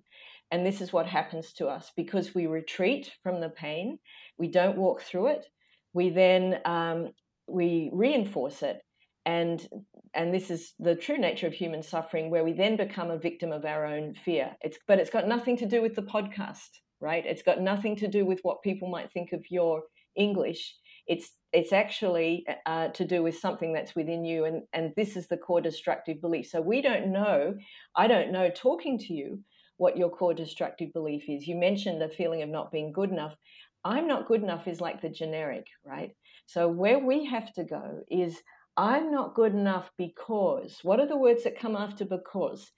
[0.53, 3.99] And this is what happens to us because we retreat from the pain,
[4.39, 5.47] we don't walk through it,
[5.93, 7.11] we then um,
[7.49, 8.81] we reinforce it
[9.27, 9.67] and
[10.15, 13.53] and this is the true nature of human suffering where we then become a victim
[13.53, 14.57] of our own fear.
[14.63, 16.69] It's but it's got nothing to do with the podcast
[17.01, 17.25] right?
[17.25, 19.83] It's got nothing to do with what people might think of your
[20.17, 20.75] english.
[21.07, 25.27] It's it's actually uh, to do with something that's within you and and this is
[25.29, 26.47] the core destructive belief.
[26.49, 27.55] So we don't know
[27.97, 29.41] i don't know talking to you
[29.79, 31.47] what your core destructive belief is.
[31.47, 33.35] You mentioned the feeling of not being good enough.
[33.83, 36.11] I'm not good enough is like the generic right?
[36.47, 38.37] So where we have to go is
[38.81, 40.79] I'm not good enough because.
[40.83, 42.71] What are the words that come after because?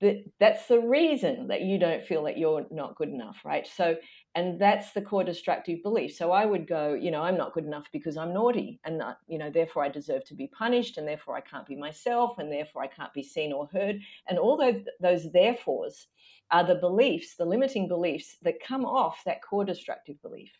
[0.00, 3.66] That that's the reason that you don't feel that you're not good enough, right?
[3.66, 3.96] So,
[4.36, 6.14] and that's the core destructive belief.
[6.14, 9.18] So I would go, you know, I'm not good enough because I'm naughty, and not,
[9.26, 12.52] you know, therefore I deserve to be punished, and therefore I can't be myself, and
[12.52, 16.06] therefore I can't be seen or heard, and all those those therefores
[16.52, 20.52] are the beliefs, the limiting beliefs that come off that core destructive belief.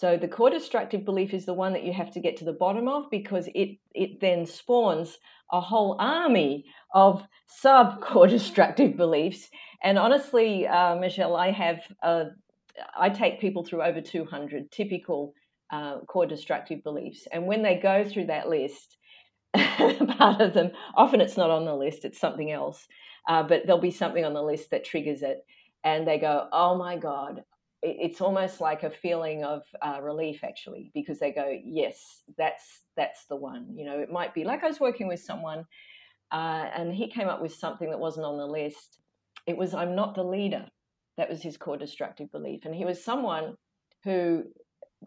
[0.00, 2.54] So the core destructive belief is the one that you have to get to the
[2.54, 5.18] bottom of because it it then spawns
[5.52, 9.50] a whole army of sub core destructive beliefs.
[9.82, 12.24] And honestly, uh, Michelle, I have uh,
[12.98, 15.34] I take people through over 200 typical
[15.70, 18.96] uh, core destructive beliefs, and when they go through that list,
[19.54, 22.88] part of them often it's not on the list; it's something else.
[23.28, 25.44] Uh, but there'll be something on the list that triggers it,
[25.84, 27.44] and they go, "Oh my god,
[27.82, 33.24] it's almost like a feeling of uh, relief actually because they go yes that's that's
[33.26, 35.64] the one you know it might be like i was working with someone
[36.32, 39.00] uh, and he came up with something that wasn't on the list
[39.46, 40.66] it was i'm not the leader
[41.16, 42.64] That was his core destructive belief.
[42.64, 43.56] And he was someone
[44.04, 44.44] who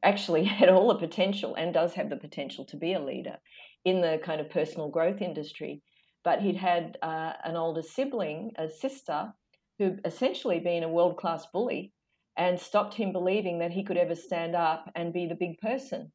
[0.03, 3.37] actually had all the potential and does have the potential to be a leader
[3.83, 5.81] in the kind of personal growth industry.
[6.23, 9.33] But he'd had uh, an older sibling, a sister,
[9.79, 11.93] who essentially been a world class bully
[12.37, 16.11] and stopped him believing that he could ever stand up and be the big person.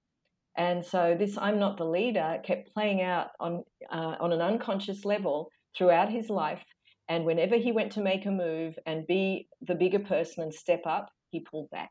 [0.56, 5.04] And so this "I'm not the leader" kept playing out on uh, on an unconscious
[5.04, 6.62] level throughout his life.
[7.08, 10.82] And whenever he went to make a move and be the bigger person and step
[10.84, 11.90] up, he pulled back.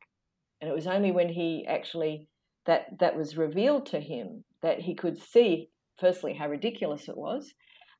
[0.61, 2.27] And it was only when he actually
[2.65, 7.53] that that was revealed to him that he could see, firstly, how ridiculous it was,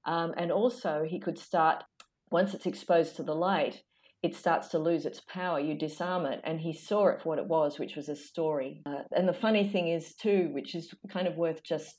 [0.06, 1.84] um, and also he could start
[2.30, 3.82] once it's exposed to the light,
[4.23, 5.60] it starts to lose its power.
[5.60, 8.82] You disarm it, and he saw it for what it was, which was a story.
[8.86, 11.95] Uh, and the funny thing is, too, which is kind of worth just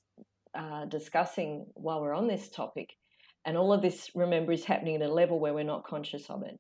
[0.59, 2.90] uh, discussing while we're on this topic,
[3.44, 6.42] and all of this, remember, is happening at a level where we're not conscious of
[6.42, 6.59] it.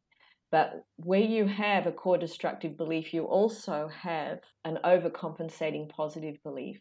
[0.50, 6.80] But where you have a core destructive belief, you also have an overcompensating positive belief.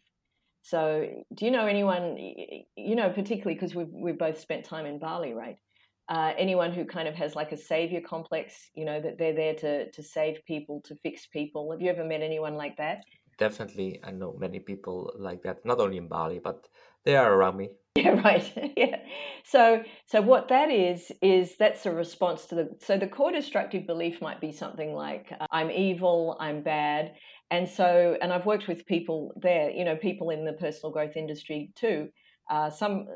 [0.61, 4.99] So, do you know anyone, you know, particularly because we've, we've both spent time in
[4.99, 5.57] Bali, right?
[6.09, 9.55] Uh, anyone who kind of has like a savior complex, you know, that they're there
[9.55, 11.71] to, to save people, to fix people.
[11.71, 13.03] Have you ever met anyone like that?
[13.37, 13.99] Definitely.
[14.03, 16.67] I know many people like that, not only in Bali, but
[17.03, 17.69] they are around me.
[17.97, 18.73] Yeah, right.
[18.77, 18.97] yeah.
[19.43, 22.69] So, so what that is is that's a response to the.
[22.79, 27.13] So the core destructive belief might be something like, uh, "I'm evil, I'm bad,"
[27.49, 29.71] and so, and I've worked with people there.
[29.71, 32.09] You know, people in the personal growth industry too.
[32.51, 33.07] Uh, some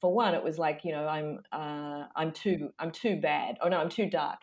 [0.00, 3.56] for one, it was like you know I'm uh, I'm too I'm too bad.
[3.62, 4.38] Oh no, I'm too dark.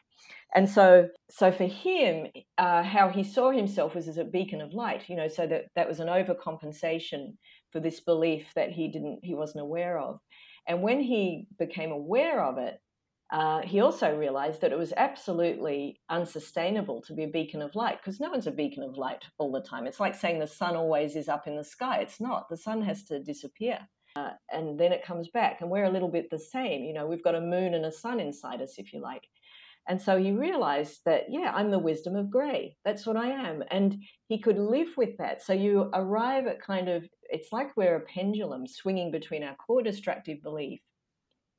[0.56, 4.74] And so so for him, uh, how he saw himself was as a beacon of
[4.74, 5.10] light.
[5.10, 7.38] You know, so that that was an overcompensation
[7.72, 10.20] for this belief that he didn't he wasn't aware of.
[10.68, 12.80] And when he became aware of it,
[13.32, 17.98] uh, he also realized that it was absolutely unsustainable to be a beacon of light
[17.98, 19.86] because no one's a beacon of light all the time.
[19.86, 22.00] It's like saying the sun always is up in the sky.
[22.00, 22.48] It's not.
[22.50, 23.80] The sun has to disappear
[24.18, 25.62] uh, and then it comes back.
[25.62, 26.84] And we're a little bit the same.
[26.84, 29.24] You know, we've got a moon and a sun inside us, if you like.
[29.90, 32.76] And so he realized that, yeah, I'm the wisdom of gray.
[32.84, 33.64] That's what I am.
[33.72, 35.42] And he could live with that.
[35.42, 39.82] So you arrive at kind of, it's like we're a pendulum swinging between our core
[39.82, 40.82] destructive belief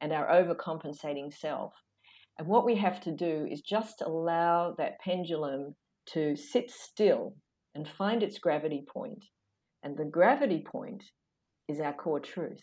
[0.01, 1.73] and our overcompensating self.
[2.39, 5.75] And what we have to do is just allow that pendulum
[6.13, 7.35] to sit still
[7.75, 9.25] and find its gravity point.
[9.83, 11.03] And the gravity point
[11.69, 12.63] is our core truth.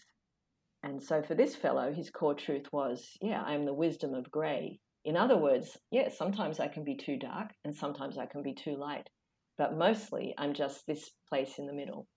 [0.83, 4.29] And so for this fellow, his core truth was, yeah, I am the wisdom of
[4.29, 4.79] grey.
[5.03, 8.43] In other words, yes, yeah, sometimes I can be too dark and sometimes I can
[8.43, 9.09] be too light,
[9.57, 12.07] but mostly I'm just this place in the middle.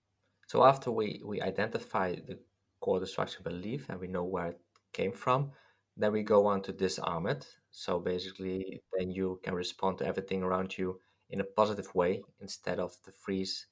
[0.49, 2.39] So after we, we identify the
[2.81, 4.61] core destruction belief and we know where it
[4.93, 5.53] came from,
[5.97, 7.47] then we go on to disarm it.
[7.71, 12.79] So basically, then you can respond to everything around you in a positive way instead
[12.79, 13.67] of the freeze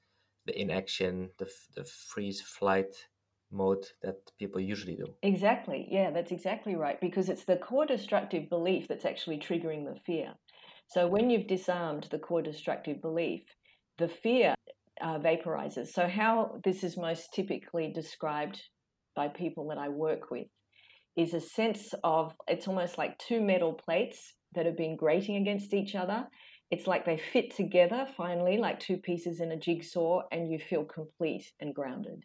[0.47, 2.95] the inaction, the, the freeze flight
[3.51, 5.15] mode that people usually do.
[5.23, 5.87] Exactly.
[5.91, 7.01] Yeah, that's exactly right.
[7.01, 10.35] Because it's the core destructive belief that's actually triggering the fear.
[10.89, 13.43] So when you've disarmed the core destructive belief,
[13.99, 14.55] the fear
[15.01, 15.89] uh, vaporizes.
[15.89, 18.61] So, how this is most typically described
[19.15, 20.47] by people that I work with
[21.17, 25.75] is a sense of it's almost like two metal plates that have been grating against
[25.75, 26.27] each other
[26.71, 30.85] it's like they fit together finally, like two pieces in a jigsaw, and you feel
[30.85, 32.25] complete and grounded.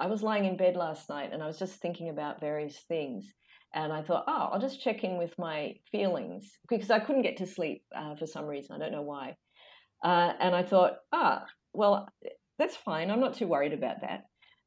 [0.00, 3.34] I was lying in bed last night and I was just thinking about various things.
[3.74, 7.36] And I thought, oh, I'll just check in with my feelings because I couldn't get
[7.36, 8.74] to sleep uh, for some reason.
[8.74, 9.36] I don't know why.
[10.02, 12.08] Uh, and I thought, ah, well,
[12.58, 13.10] that's fine.
[13.10, 14.24] I'm not too worried about that.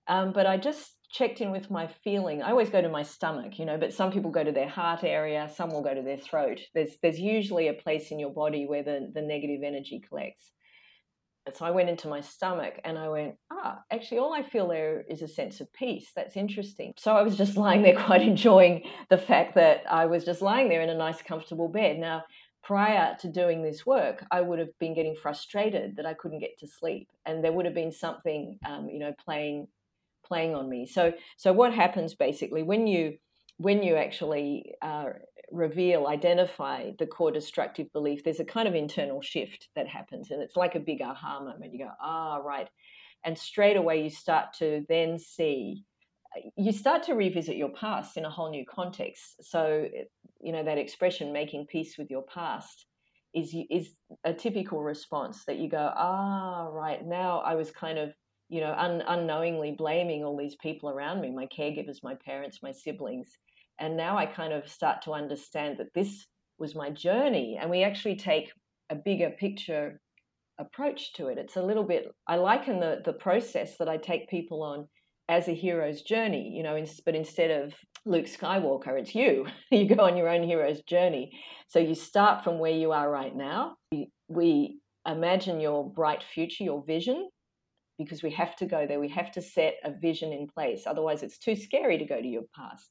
[0.08, 2.42] Um, but I just checked in with my feeling.
[2.42, 5.04] I always go to my stomach, you know, but some people go to their heart
[5.04, 6.60] area, some will go to their throat.
[6.74, 10.52] There's there's usually a place in your body where the, the negative energy collects.
[11.54, 15.04] So I went into my stomach and I went, ah, actually, all I feel there
[15.10, 16.12] is a sense of peace.
[16.16, 16.94] That's interesting.
[16.98, 20.70] So I was just lying there, quite enjoying the fact that I was just lying
[20.70, 22.00] there in a nice, comfortable bed.
[22.00, 22.24] Now,
[22.64, 26.58] prior to doing this work, I would have been getting frustrated that I couldn't get
[26.60, 27.10] to sleep.
[27.26, 29.68] And there would have been something, um, you know, playing
[30.26, 30.86] playing on me.
[30.86, 33.18] So so what happens basically when you
[33.58, 35.06] when you actually uh,
[35.52, 40.42] reveal, identify the core destructive belief, there's a kind of internal shift that happens, and
[40.42, 41.74] it's like a big aha moment.
[41.74, 42.68] You go, ah, right,
[43.24, 45.84] and straight away you start to then see.
[46.58, 49.36] You start to revisit your past in a whole new context.
[49.42, 49.88] So,
[50.42, 52.86] you know that expression "making peace with your past"
[53.36, 53.92] is is
[54.24, 58.14] a typical response that you go, ah, right now I was kind of
[58.54, 62.72] you know, un- unknowingly blaming all these people around me, my caregivers, my parents, my
[62.72, 63.40] siblings.
[63.80, 66.28] And now I kind of start to understand that this
[66.60, 67.58] was my journey.
[67.60, 68.52] And we actually take
[68.92, 70.00] a bigger picture
[70.60, 71.40] approach to it.
[71.40, 74.88] It's a little bit, I liken the, the process that I take people on
[75.30, 77.74] as a hero's journey, you know, but instead of
[78.06, 79.48] Luke Skywalker, it's you.
[79.72, 81.32] you go on your own hero's journey.
[81.70, 83.78] So you start from where you are right now.
[83.92, 84.78] We, we
[85.08, 87.30] imagine your bright future, your vision,
[87.98, 89.00] because we have to go there.
[89.00, 90.84] We have to set a vision in place.
[90.86, 92.90] Otherwise, it's too scary to go to your past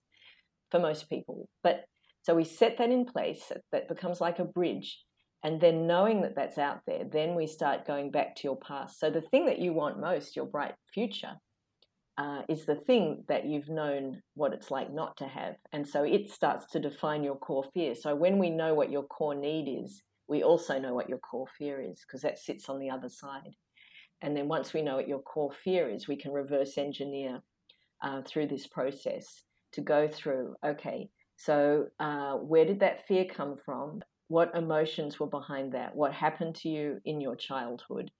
[0.70, 1.48] for most people.
[1.62, 1.84] But
[2.22, 5.00] so we set that in place, that becomes like a bridge.
[5.44, 9.00] And then knowing that that's out there, then we start going back to your past.
[9.00, 11.34] So the thing that you want most, your bright future,
[12.18, 15.56] uh, is the thing that you've known what it's like not to have.
[15.72, 17.94] And so it starts to define your core fear.
[17.94, 21.48] So when we know what your core need is, we also know what your core
[21.58, 23.56] fear is because that sits on the other side.
[24.22, 27.42] And then once we know what your core fear is, we can reverse engineer
[28.02, 29.42] uh, through this process
[29.72, 34.00] to go through okay, so uh, where did that fear come from?
[34.28, 35.94] What emotions were behind that?
[35.94, 38.10] What happened to you in your childhood?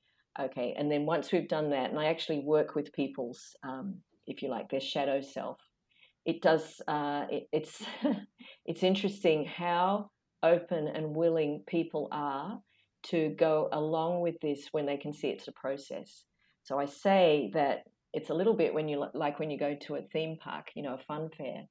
[0.40, 3.96] Okay, and then once we've done that, and I actually work with people's, um,
[4.26, 5.59] if you like, their shadow self.
[6.24, 6.80] It does.
[6.88, 7.84] Uh, it, it's
[8.66, 10.11] it's interesting how
[10.42, 12.61] open and willing people are
[13.05, 16.24] to go along with this when they can see it's a process.
[16.62, 19.96] So I say that it's a little bit when you like when you go to
[19.96, 21.64] a theme park, you know, a fun fair,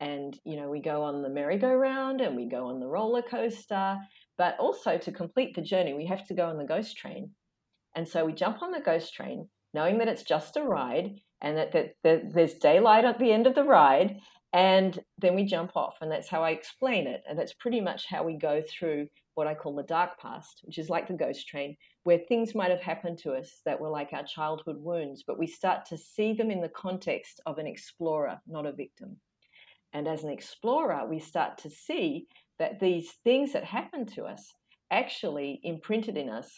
[0.00, 3.96] and you know we go on the merry-go-round and we go on the roller coaster,
[4.38, 7.30] but also to complete the journey, we have to go on the ghost train.
[7.94, 11.56] And so we jump on the ghost train, knowing that it's just a ride and
[11.56, 14.18] that, that, that there's daylight at the end of the ride.
[14.52, 15.96] And then we jump off.
[16.00, 17.22] And that's how I explain it.
[17.28, 20.78] And that's pretty much how we go through what I call the dark past, which
[20.78, 24.12] is like the ghost train, where things might have happened to us that were like
[24.12, 28.40] our childhood wounds, but we start to see them in the context of an explorer,
[28.46, 29.18] not a victim.
[29.92, 32.26] And as an explorer, we start to see
[32.58, 34.52] that these things that happened to us
[34.90, 36.50] actually imprinted in us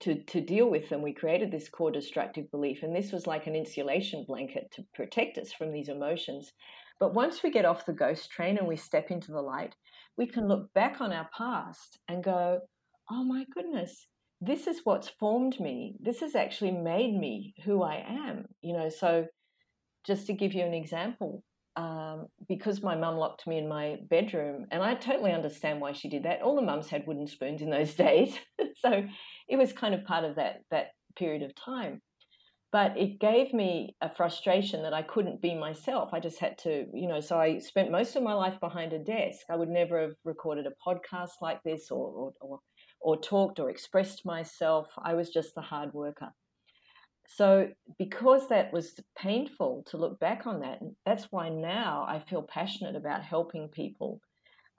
[0.00, 2.82] to, to deal with them, we created this core destructive belief.
[2.82, 6.52] And this was like an insulation blanket to protect us from these emotions.
[6.98, 9.74] But once we get off the ghost train and we step into the light,
[10.16, 12.60] we can look back on our past and go,
[13.10, 14.06] oh my goodness,
[14.40, 15.96] this is what's formed me.
[16.00, 18.46] This has actually made me who I am.
[18.62, 19.26] You know, so
[20.06, 21.42] just to give you an example,
[21.76, 26.08] um, because my mum locked me in my bedroom, and I totally understand why she
[26.08, 26.42] did that.
[26.42, 28.34] All the mums had wooden spoons in those days,
[28.76, 29.04] so
[29.50, 32.00] it was kind of part of that that period of time.
[32.72, 36.10] But it gave me a frustration that I couldn't be myself.
[36.12, 37.20] I just had to, you know.
[37.20, 39.40] So I spent most of my life behind a desk.
[39.50, 42.60] I would never have recorded a podcast like this, or or, or,
[43.00, 44.86] or talked or expressed myself.
[45.02, 46.30] I was just the hard worker.
[47.26, 52.42] So, because that was painful to look back on that, that's why now I feel
[52.42, 54.20] passionate about helping people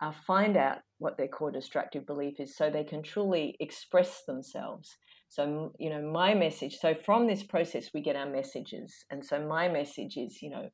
[0.02, 4.98] uh, find out what their core destructive belief is so they can truly express themselves.
[5.30, 8.94] So, you know, my message, so from this process, we get our messages.
[9.10, 10.70] And so, my message is, you know,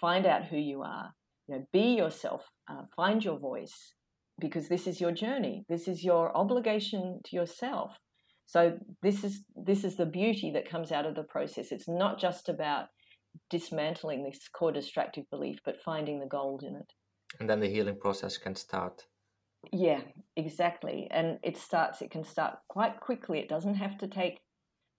[0.00, 1.12] find out who you are,
[1.46, 3.94] you know, be yourself, uh, find your voice,
[4.40, 5.64] because this is your journey.
[5.68, 7.92] This is your obligation to yourself
[8.50, 11.70] so this is this is the beauty that comes out of the process.
[11.70, 12.86] It's not just about
[13.48, 16.92] dismantling this core destructive belief, but finding the gold in it.
[17.38, 19.06] And then the healing process can start.
[19.72, 20.00] Yeah,
[20.36, 21.08] exactly.
[21.10, 22.02] And it starts.
[22.02, 23.38] It can start quite quickly.
[23.38, 24.40] It doesn't have to take.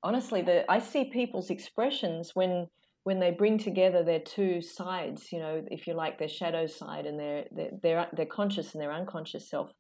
[0.03, 2.67] Honestly, the I see people's expressions when
[3.03, 5.32] when they bring together their two sides.
[5.32, 8.82] You know, if you like, their shadow side and their their their, their conscious and
[8.82, 9.71] their unconscious self.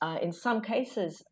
[0.00, 1.22] Uh, in some cases,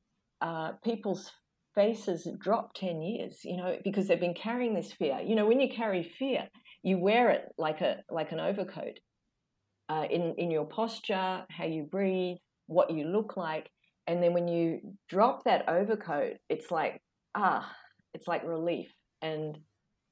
[0.40, 1.30] uh, people's
[1.74, 5.60] faces drop 10 years you know because they've been carrying this fear you know when
[5.60, 6.48] you carry fear
[6.82, 8.98] you wear it like a like an overcoat
[9.90, 13.68] uh, in in your posture how you breathe what you look like.
[14.06, 17.00] And then when you drop that overcoat it's like
[17.34, 17.70] ah
[18.14, 18.90] it's like relief.
[19.22, 19.58] And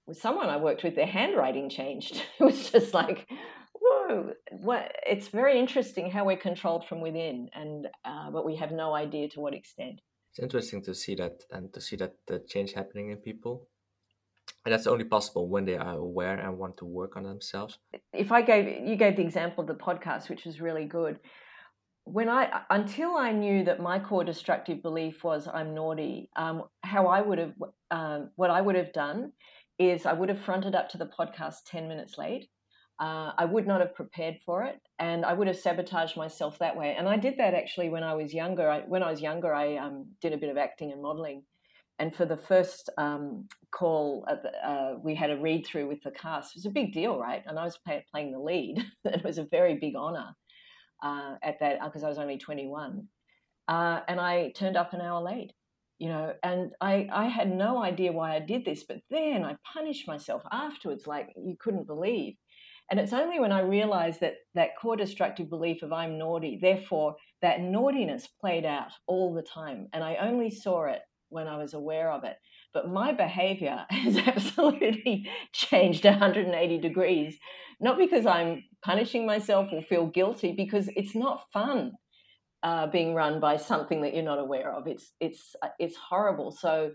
[0.07, 2.14] with someone i worked with their handwriting changed.
[2.41, 3.26] It was just like
[3.81, 8.72] whoa what it's very interesting how we're controlled from within and uh, but we have
[8.72, 10.01] no idea to what extent.
[10.31, 13.68] It's interesting to see that and to see that the change happening in people
[14.69, 17.79] and that's only possible when they are aware and want to work on themselves
[18.12, 21.19] if i gave you gave the example of the podcast which was really good
[22.05, 27.07] when i until i knew that my core destructive belief was i'm naughty um, how
[27.07, 27.55] i would have
[27.91, 29.33] um, what i would have done
[29.79, 32.51] is i would have fronted up to the podcast 10 minutes late
[33.01, 36.77] uh, I would not have prepared for it, and I would have sabotaged myself that
[36.77, 36.97] way.
[36.99, 38.69] And I did that actually when I was younger.
[38.69, 41.45] I, when I was younger, I um, did a bit of acting and modelling,
[41.99, 44.27] and for the first um, call,
[44.65, 46.53] uh, we had a read through with the cast.
[46.55, 47.43] It was a big deal, right?
[47.47, 48.85] And I was play, playing the lead.
[49.05, 50.35] it was a very big honour.
[51.03, 53.07] uh, at that because I was only 21,
[53.69, 55.53] uh, and I turned up an hour late.
[55.99, 59.57] You know, and I, I had no idea why I did this, but then I
[59.73, 62.35] punished myself afterwards like you couldn't believe.
[62.91, 67.17] And it's only when I realized that that core destructive belief of I'm naughty, therefore
[67.43, 69.89] that naughtiness played out all the time.
[69.93, 72.37] And I only saw it when I was aware of it.
[72.72, 77.39] But my behavior has absolutely changed 180 degrees,
[77.81, 81.93] not because I'm punishing myself or feel guilty, because it's not fun
[82.62, 84.87] uh, being run by something that you're not aware of.
[84.87, 86.51] It's it's uh, it's horrible.
[86.51, 86.93] So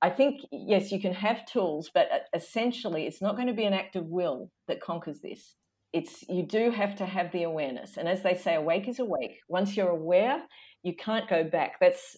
[0.00, 3.64] I think yes, you can have tools, but uh, essentially, it's not going to be
[3.64, 5.54] an act of will that conquers this.
[5.92, 9.38] It's you do have to have the awareness, and as they say, awake is awake.
[9.48, 10.42] Once you're aware,
[10.82, 11.74] you can't go back.
[11.80, 12.16] That's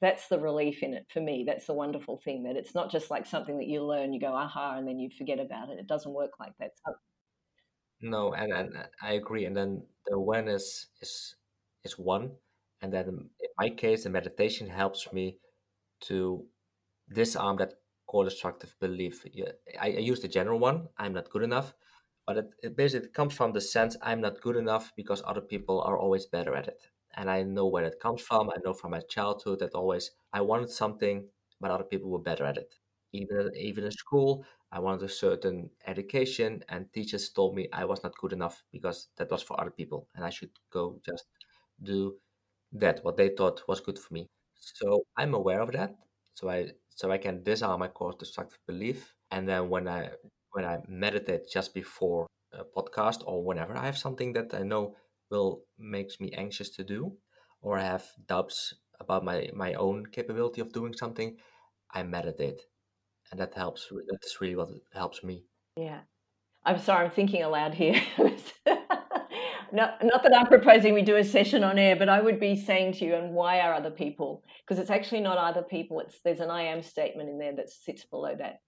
[0.00, 1.44] that's the relief in it for me.
[1.46, 4.34] That's the wonderful thing that it's not just like something that you learn, you go
[4.34, 5.78] aha, and then you forget about it.
[5.78, 6.72] It doesn't work like that.
[6.86, 6.94] So,
[8.00, 9.44] no, and, and uh, I agree.
[9.44, 11.36] And then the awareness is
[11.84, 12.32] is one,
[12.80, 15.38] and then in my case, the meditation helps me
[16.02, 16.44] to
[17.12, 17.74] disarm that
[18.06, 19.24] core destructive belief.
[19.80, 21.74] I, I use the general one: I'm not good enough,
[22.26, 25.80] but it, it basically comes from the sense I'm not good enough because other people
[25.82, 26.82] are always better at it
[27.16, 28.50] and I know where it comes from.
[28.50, 31.28] I know from my childhood that always I wanted something,
[31.60, 32.74] but other people were better at it.
[33.12, 38.02] Even even in school, I wanted a certain education, and teachers told me I was
[38.02, 41.24] not good enough because that was for other people, and I should go just
[41.82, 42.18] do
[42.72, 44.26] that what they thought was good for me.
[44.54, 45.94] So I'm aware of that.
[46.34, 50.10] So I so I can disarm my core destructive belief, and then when I
[50.52, 54.96] when I meditate just before a podcast or whenever I have something that I know
[55.30, 57.12] will makes me anxious to do
[57.60, 61.36] or I have doubts about my my own capability of doing something
[61.92, 62.60] i meditate.
[63.30, 65.44] And that helps that's really what helps me.
[65.76, 66.00] Yeah.
[66.64, 68.00] I'm sorry i'm thinking aloud here.
[69.70, 72.56] Not, not that i'm proposing we do a session on air but i would be
[72.56, 74.42] saying to you and why are other people?
[74.60, 77.68] Because it's actually not other people it's there's an i am statement in there that
[77.68, 78.60] sits below that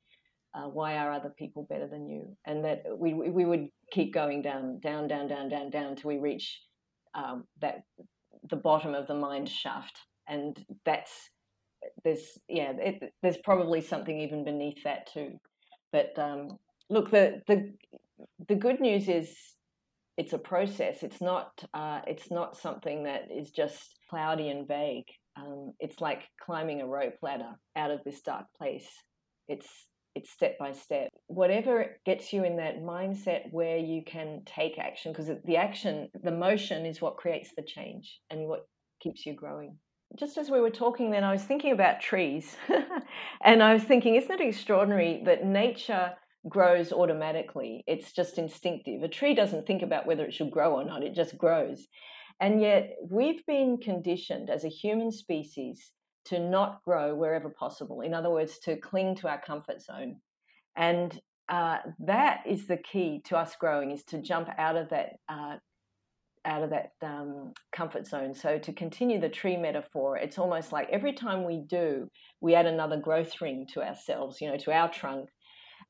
[0.55, 2.37] uh, why are other people better than you?
[2.47, 6.19] And that we we would keep going down, down, down, down, down, down till we
[6.19, 6.61] reach
[7.15, 7.83] um, that
[8.49, 9.99] the bottom of the mind shaft,
[10.29, 11.31] and that's
[12.05, 15.39] there's yeah it, there's probably something even beneath that too.
[15.93, 17.73] But um, look, the the
[18.49, 19.35] the good news is
[20.17, 21.03] it's a process.
[21.03, 25.07] It's not uh, it's not something that is just cloudy and vague.
[25.37, 28.89] Um, it's like climbing a rope ladder out of this dark place.
[29.49, 29.69] It's
[30.15, 31.09] it's step by step.
[31.27, 36.33] Whatever gets you in that mindset where you can take action, because the action, the
[36.33, 38.67] motion is what creates the change and what
[39.01, 39.77] keeps you growing.
[40.19, 42.57] Just as we were talking, then I was thinking about trees.
[43.45, 46.13] and I was thinking, isn't it extraordinary that nature
[46.49, 47.85] grows automatically?
[47.87, 49.03] It's just instinctive.
[49.03, 51.87] A tree doesn't think about whether it should grow or not, it just grows.
[52.41, 55.93] And yet, we've been conditioned as a human species
[56.27, 58.01] to not grow wherever possible.
[58.01, 60.17] In other words, to cling to our comfort zone.
[60.77, 61.19] And
[61.49, 65.57] uh, that is the key to us growing is to jump out of that uh,
[66.47, 68.35] out of that um, comfort zone.
[68.35, 72.09] So to continue the tree metaphor, it's almost like every time we do,
[72.41, 75.29] we add another growth ring to ourselves, you know, to our trunk.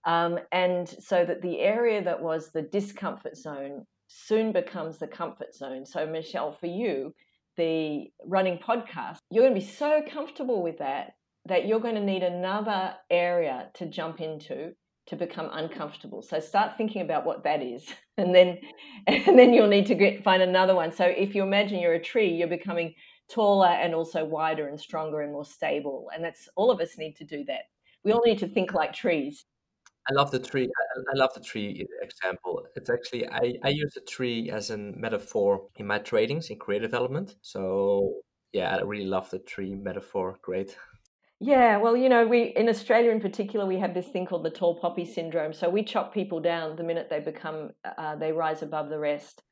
[0.05, 5.55] Um, and so that the area that was the discomfort zone soon becomes the comfort
[5.55, 5.87] zone.
[5.87, 7.15] So Michelle, for you,
[7.61, 11.13] the running podcast, you're going to be so comfortable with that
[11.47, 14.73] that you're going to need another area to jump into
[15.07, 16.23] to become uncomfortable.
[16.23, 17.87] So start thinking about what that is,
[18.17, 18.59] and then
[19.07, 20.93] and then you'll need to get find another one.
[20.93, 22.95] So if you imagine you're a tree, you're becoming
[23.31, 26.09] taller and also wider and stronger and more stable.
[26.15, 27.63] And that's all of us need to do that.
[28.05, 29.45] We all need to think like trees.
[30.11, 30.69] I love the tree.
[31.13, 32.67] I, love the tree example.
[32.75, 36.91] It's actually I, I use the tree as a metaphor in my tradings in creative
[36.91, 37.37] development.
[37.43, 38.15] So
[38.53, 40.39] yeah, I really love the tree metaphor.
[40.43, 40.77] Great.
[41.43, 44.51] Yeah, well, you know, we in Australia in particular, we have this thing called the
[44.51, 45.53] tall poppy syndrome.
[45.53, 49.43] So we chop people down the minute they become, uh, they rise above the rest.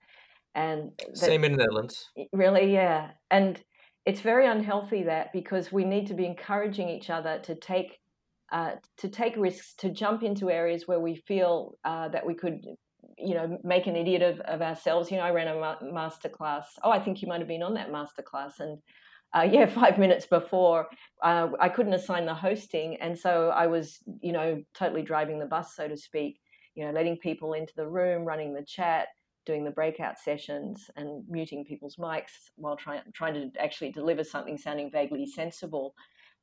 [0.55, 2.11] And that, same in the Netherlands.
[2.33, 3.63] Really, yeah, and
[4.05, 7.99] it's very unhealthy that because we need to be encouraging each other to take
[8.51, 12.65] uh, to take risks, to jump into areas where we feel uh, that we could,
[13.19, 15.11] you know, make an idiot of, of ourselves.
[15.11, 16.67] You know, I ran a ma- master class.
[16.83, 18.61] Oh, I think you might have been on that master class.
[18.61, 18.79] And
[19.35, 20.87] uh, yeah, five minutes before,
[21.23, 22.97] uh, I couldn't assign the hosting.
[23.01, 26.41] And so I was, you know, totally driving the bus, so to speak,
[26.75, 29.09] you know, letting people into the room, running the chat,
[29.45, 34.59] doing the breakout sessions and muting people's mics while trying trying to actually deliver something
[34.59, 35.95] sounding vaguely sensible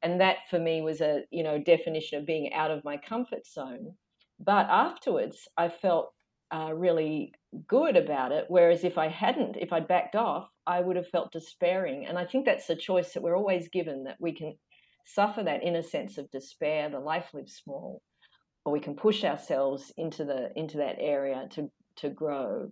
[0.06, 3.46] and that for me was a you know definition of being out of my comfort
[3.46, 3.94] zone
[4.40, 6.14] but afterwards i felt
[6.52, 7.34] uh, really
[7.68, 8.46] good about it.
[8.48, 12.06] Whereas if I hadn't, if I'd backed off, I would have felt despairing.
[12.06, 14.56] And I think that's a choice that we're always given that we can
[15.06, 18.02] suffer that inner sense of despair, the life lives small,
[18.64, 22.70] or we can push ourselves into the into that area to to grow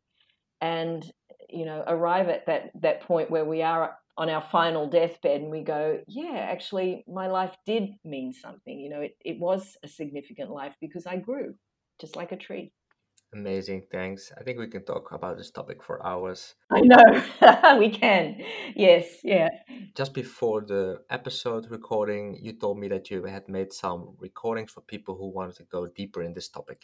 [0.60, 1.12] and
[1.50, 5.50] you know arrive at that that point where we are on our final deathbed and
[5.50, 9.88] we go yeah actually my life did mean something you know it, it was a
[9.88, 11.54] significant life because i grew
[12.00, 12.72] just like a tree
[13.34, 14.32] Amazing, thanks.
[14.38, 16.54] I think we can talk about this topic for hours.
[16.72, 18.38] I know, we can.
[18.76, 19.50] Yes, yeah.
[19.96, 24.82] Just before the episode recording, you told me that you had made some recordings for
[24.82, 26.84] people who wanted to go deeper in this topic.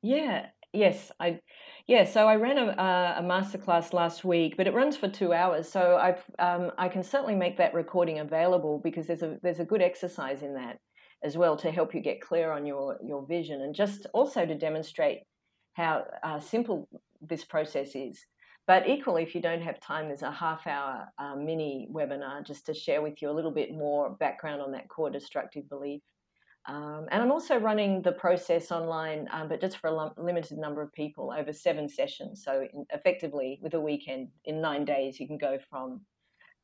[0.00, 1.40] Yeah, yes, I,
[1.86, 2.04] yeah.
[2.04, 2.70] So I ran a,
[3.18, 5.68] a masterclass last week, but it runs for two hours.
[5.68, 9.64] So I've, um, I can certainly make that recording available because there's a there's a
[9.64, 10.78] good exercise in that
[11.22, 14.54] as well to help you get clear on your your vision and just also to
[14.54, 15.20] demonstrate
[15.74, 16.88] how uh, simple
[17.20, 18.24] this process is.
[18.66, 22.66] But equally, if you don't have time, there's a half hour uh, mini webinar just
[22.66, 26.02] to share with you a little bit more background on that core destructive belief.
[26.68, 30.82] Um, and I'm also running the process online, um, but just for a limited number
[30.82, 32.42] of people over seven sessions.
[32.44, 36.00] So, in, effectively, with a weekend in nine days, you can go from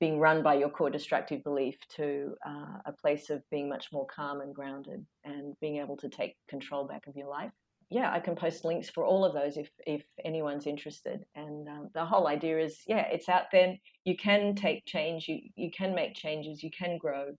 [0.00, 4.06] being run by your core destructive belief to uh, a place of being much more
[4.06, 7.52] calm and grounded and being able to take control back of your life
[7.92, 11.24] yeah, I can post links for all of those if if anyone's interested.
[11.34, 13.76] And um, the whole idea is, yeah, it's out there.
[14.04, 15.28] You can take change.
[15.28, 16.62] You you can make changes.
[16.62, 17.32] You can grow.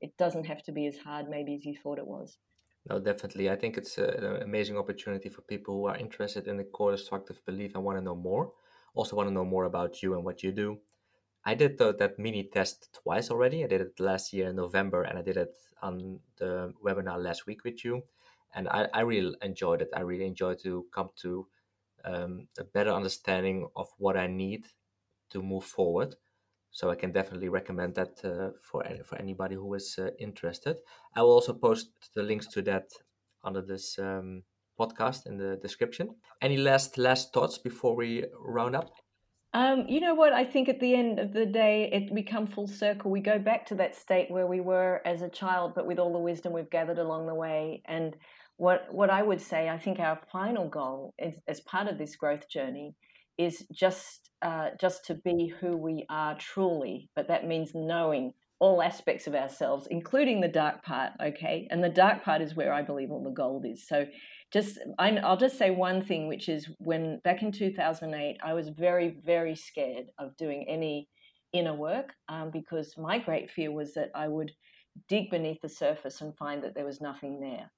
[0.00, 2.38] It doesn't have to be as hard, maybe, as you thought it was.
[2.88, 3.50] No, definitely.
[3.50, 7.44] I think it's an amazing opportunity for people who are interested in the core destructive
[7.44, 8.52] belief and want to know more.
[8.94, 10.78] Also, want to know more about you and what you do.
[11.44, 13.64] I did the, that mini test twice already.
[13.64, 17.46] I did it last year in November, and I did it on the webinar last
[17.46, 18.02] week with you
[18.54, 19.90] and I, I really enjoyed it.
[19.94, 21.46] I really enjoyed to come to
[22.04, 24.66] um, a better understanding of what I need
[25.30, 26.16] to move forward.
[26.72, 30.76] So I can definitely recommend that uh, for for anybody who is uh, interested.
[31.16, 32.90] I will also post the links to that
[33.42, 34.44] under this um,
[34.78, 36.16] podcast in the description.
[36.40, 38.90] Any last last thoughts before we round up?
[39.52, 40.32] Um, you know what?
[40.32, 43.10] I think at the end of the day, it we come full circle.
[43.10, 46.12] We go back to that state where we were as a child, but with all
[46.12, 48.16] the wisdom we've gathered along the way, and
[48.58, 52.14] what what I would say, I think our final goal is, as part of this
[52.14, 52.94] growth journey
[53.38, 57.10] is just uh, just to be who we are truly.
[57.14, 61.12] But that means knowing all aspects of ourselves, including the dark part.
[61.22, 63.86] Okay, and the dark part is where I believe all the gold is.
[63.86, 64.06] So,
[64.52, 68.68] just I, I'll just say one thing, which is when back in 2008, I was
[68.68, 71.08] very very scared of doing any
[71.52, 74.52] inner work um, because my great fear was that I would
[75.08, 77.70] dig beneath the surface and find that there was nothing there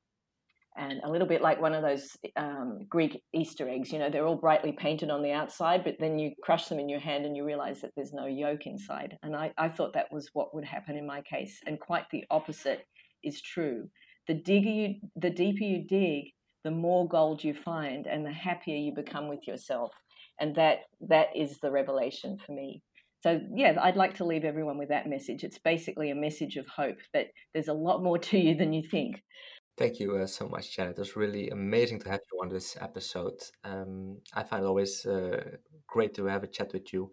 [0.77, 3.93] and a little bit like one of those um, Greek Easter eggs.
[3.93, 6.89] You know, they're all brightly painted on the outside, but then you crush them in
[6.89, 9.17] your hand and you realize that there's no yolk inside.
[9.23, 12.25] And I, I thought that was what would happen in my case, and quite the
[12.31, 12.87] opposite
[13.23, 13.89] is true.
[14.29, 16.33] The digger you, the deeper you dig,
[16.65, 19.93] the more gold you find, and the happier you become with yourself.
[20.41, 22.83] And that that is the revelation for me.
[23.23, 25.45] So yeah, I'd like to leave everyone with that message.
[25.45, 28.83] It's basically a message of hope that there's a lot more to you than you
[28.89, 29.23] think.
[29.79, 30.93] Thank you uh, so much, Janet.
[30.93, 33.41] It was really amazing to have you on this episode.
[33.65, 35.43] Um, I find it always uh,
[35.87, 37.11] great to have a chat with you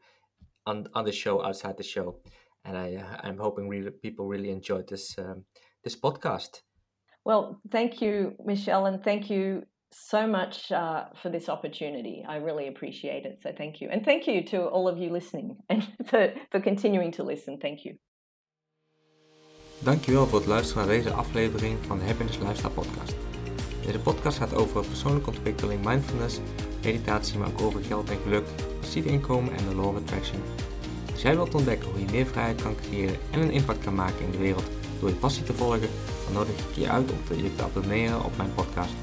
[0.65, 2.19] on on the show, outside the show,
[2.65, 5.45] and I uh, I'm hoping really people really enjoyed this um,
[5.83, 6.61] this podcast.
[7.23, 12.25] Well, thank you, Michelle, and thank you so much uh, for this opportunity.
[12.27, 13.39] I really appreciate it.
[13.41, 17.13] So thank you, and thank you to all of you listening, and for for continuing
[17.13, 17.57] to listen.
[17.57, 17.95] Thank you.
[19.81, 23.15] Dankjewel voor het luisteren naar deze aflevering van de Happiness Lifestyle Podcast.
[23.85, 26.39] Deze podcast gaat over persoonlijke ontwikkeling, mindfulness,
[26.83, 28.45] meditatie, maar ook over geld en geluk,
[28.79, 30.41] passief inkomen en de law of attraction.
[31.11, 34.25] Als jij wilt ontdekken hoe je meer vrijheid kan creëren en een impact kan maken
[34.25, 34.69] in de wereld
[34.99, 35.89] door je passie te volgen,
[36.23, 38.93] dan nodig ik je uit om je te abonneren op mijn podcast.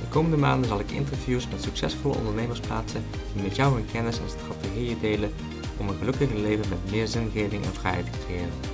[0.00, 4.18] De komende maanden zal ik interviews met succesvolle ondernemers plaatsen die met jou hun kennis
[4.18, 5.32] en strategieën delen
[5.76, 8.73] om een gelukkiger leven met meer zingeving en vrijheid te creëren.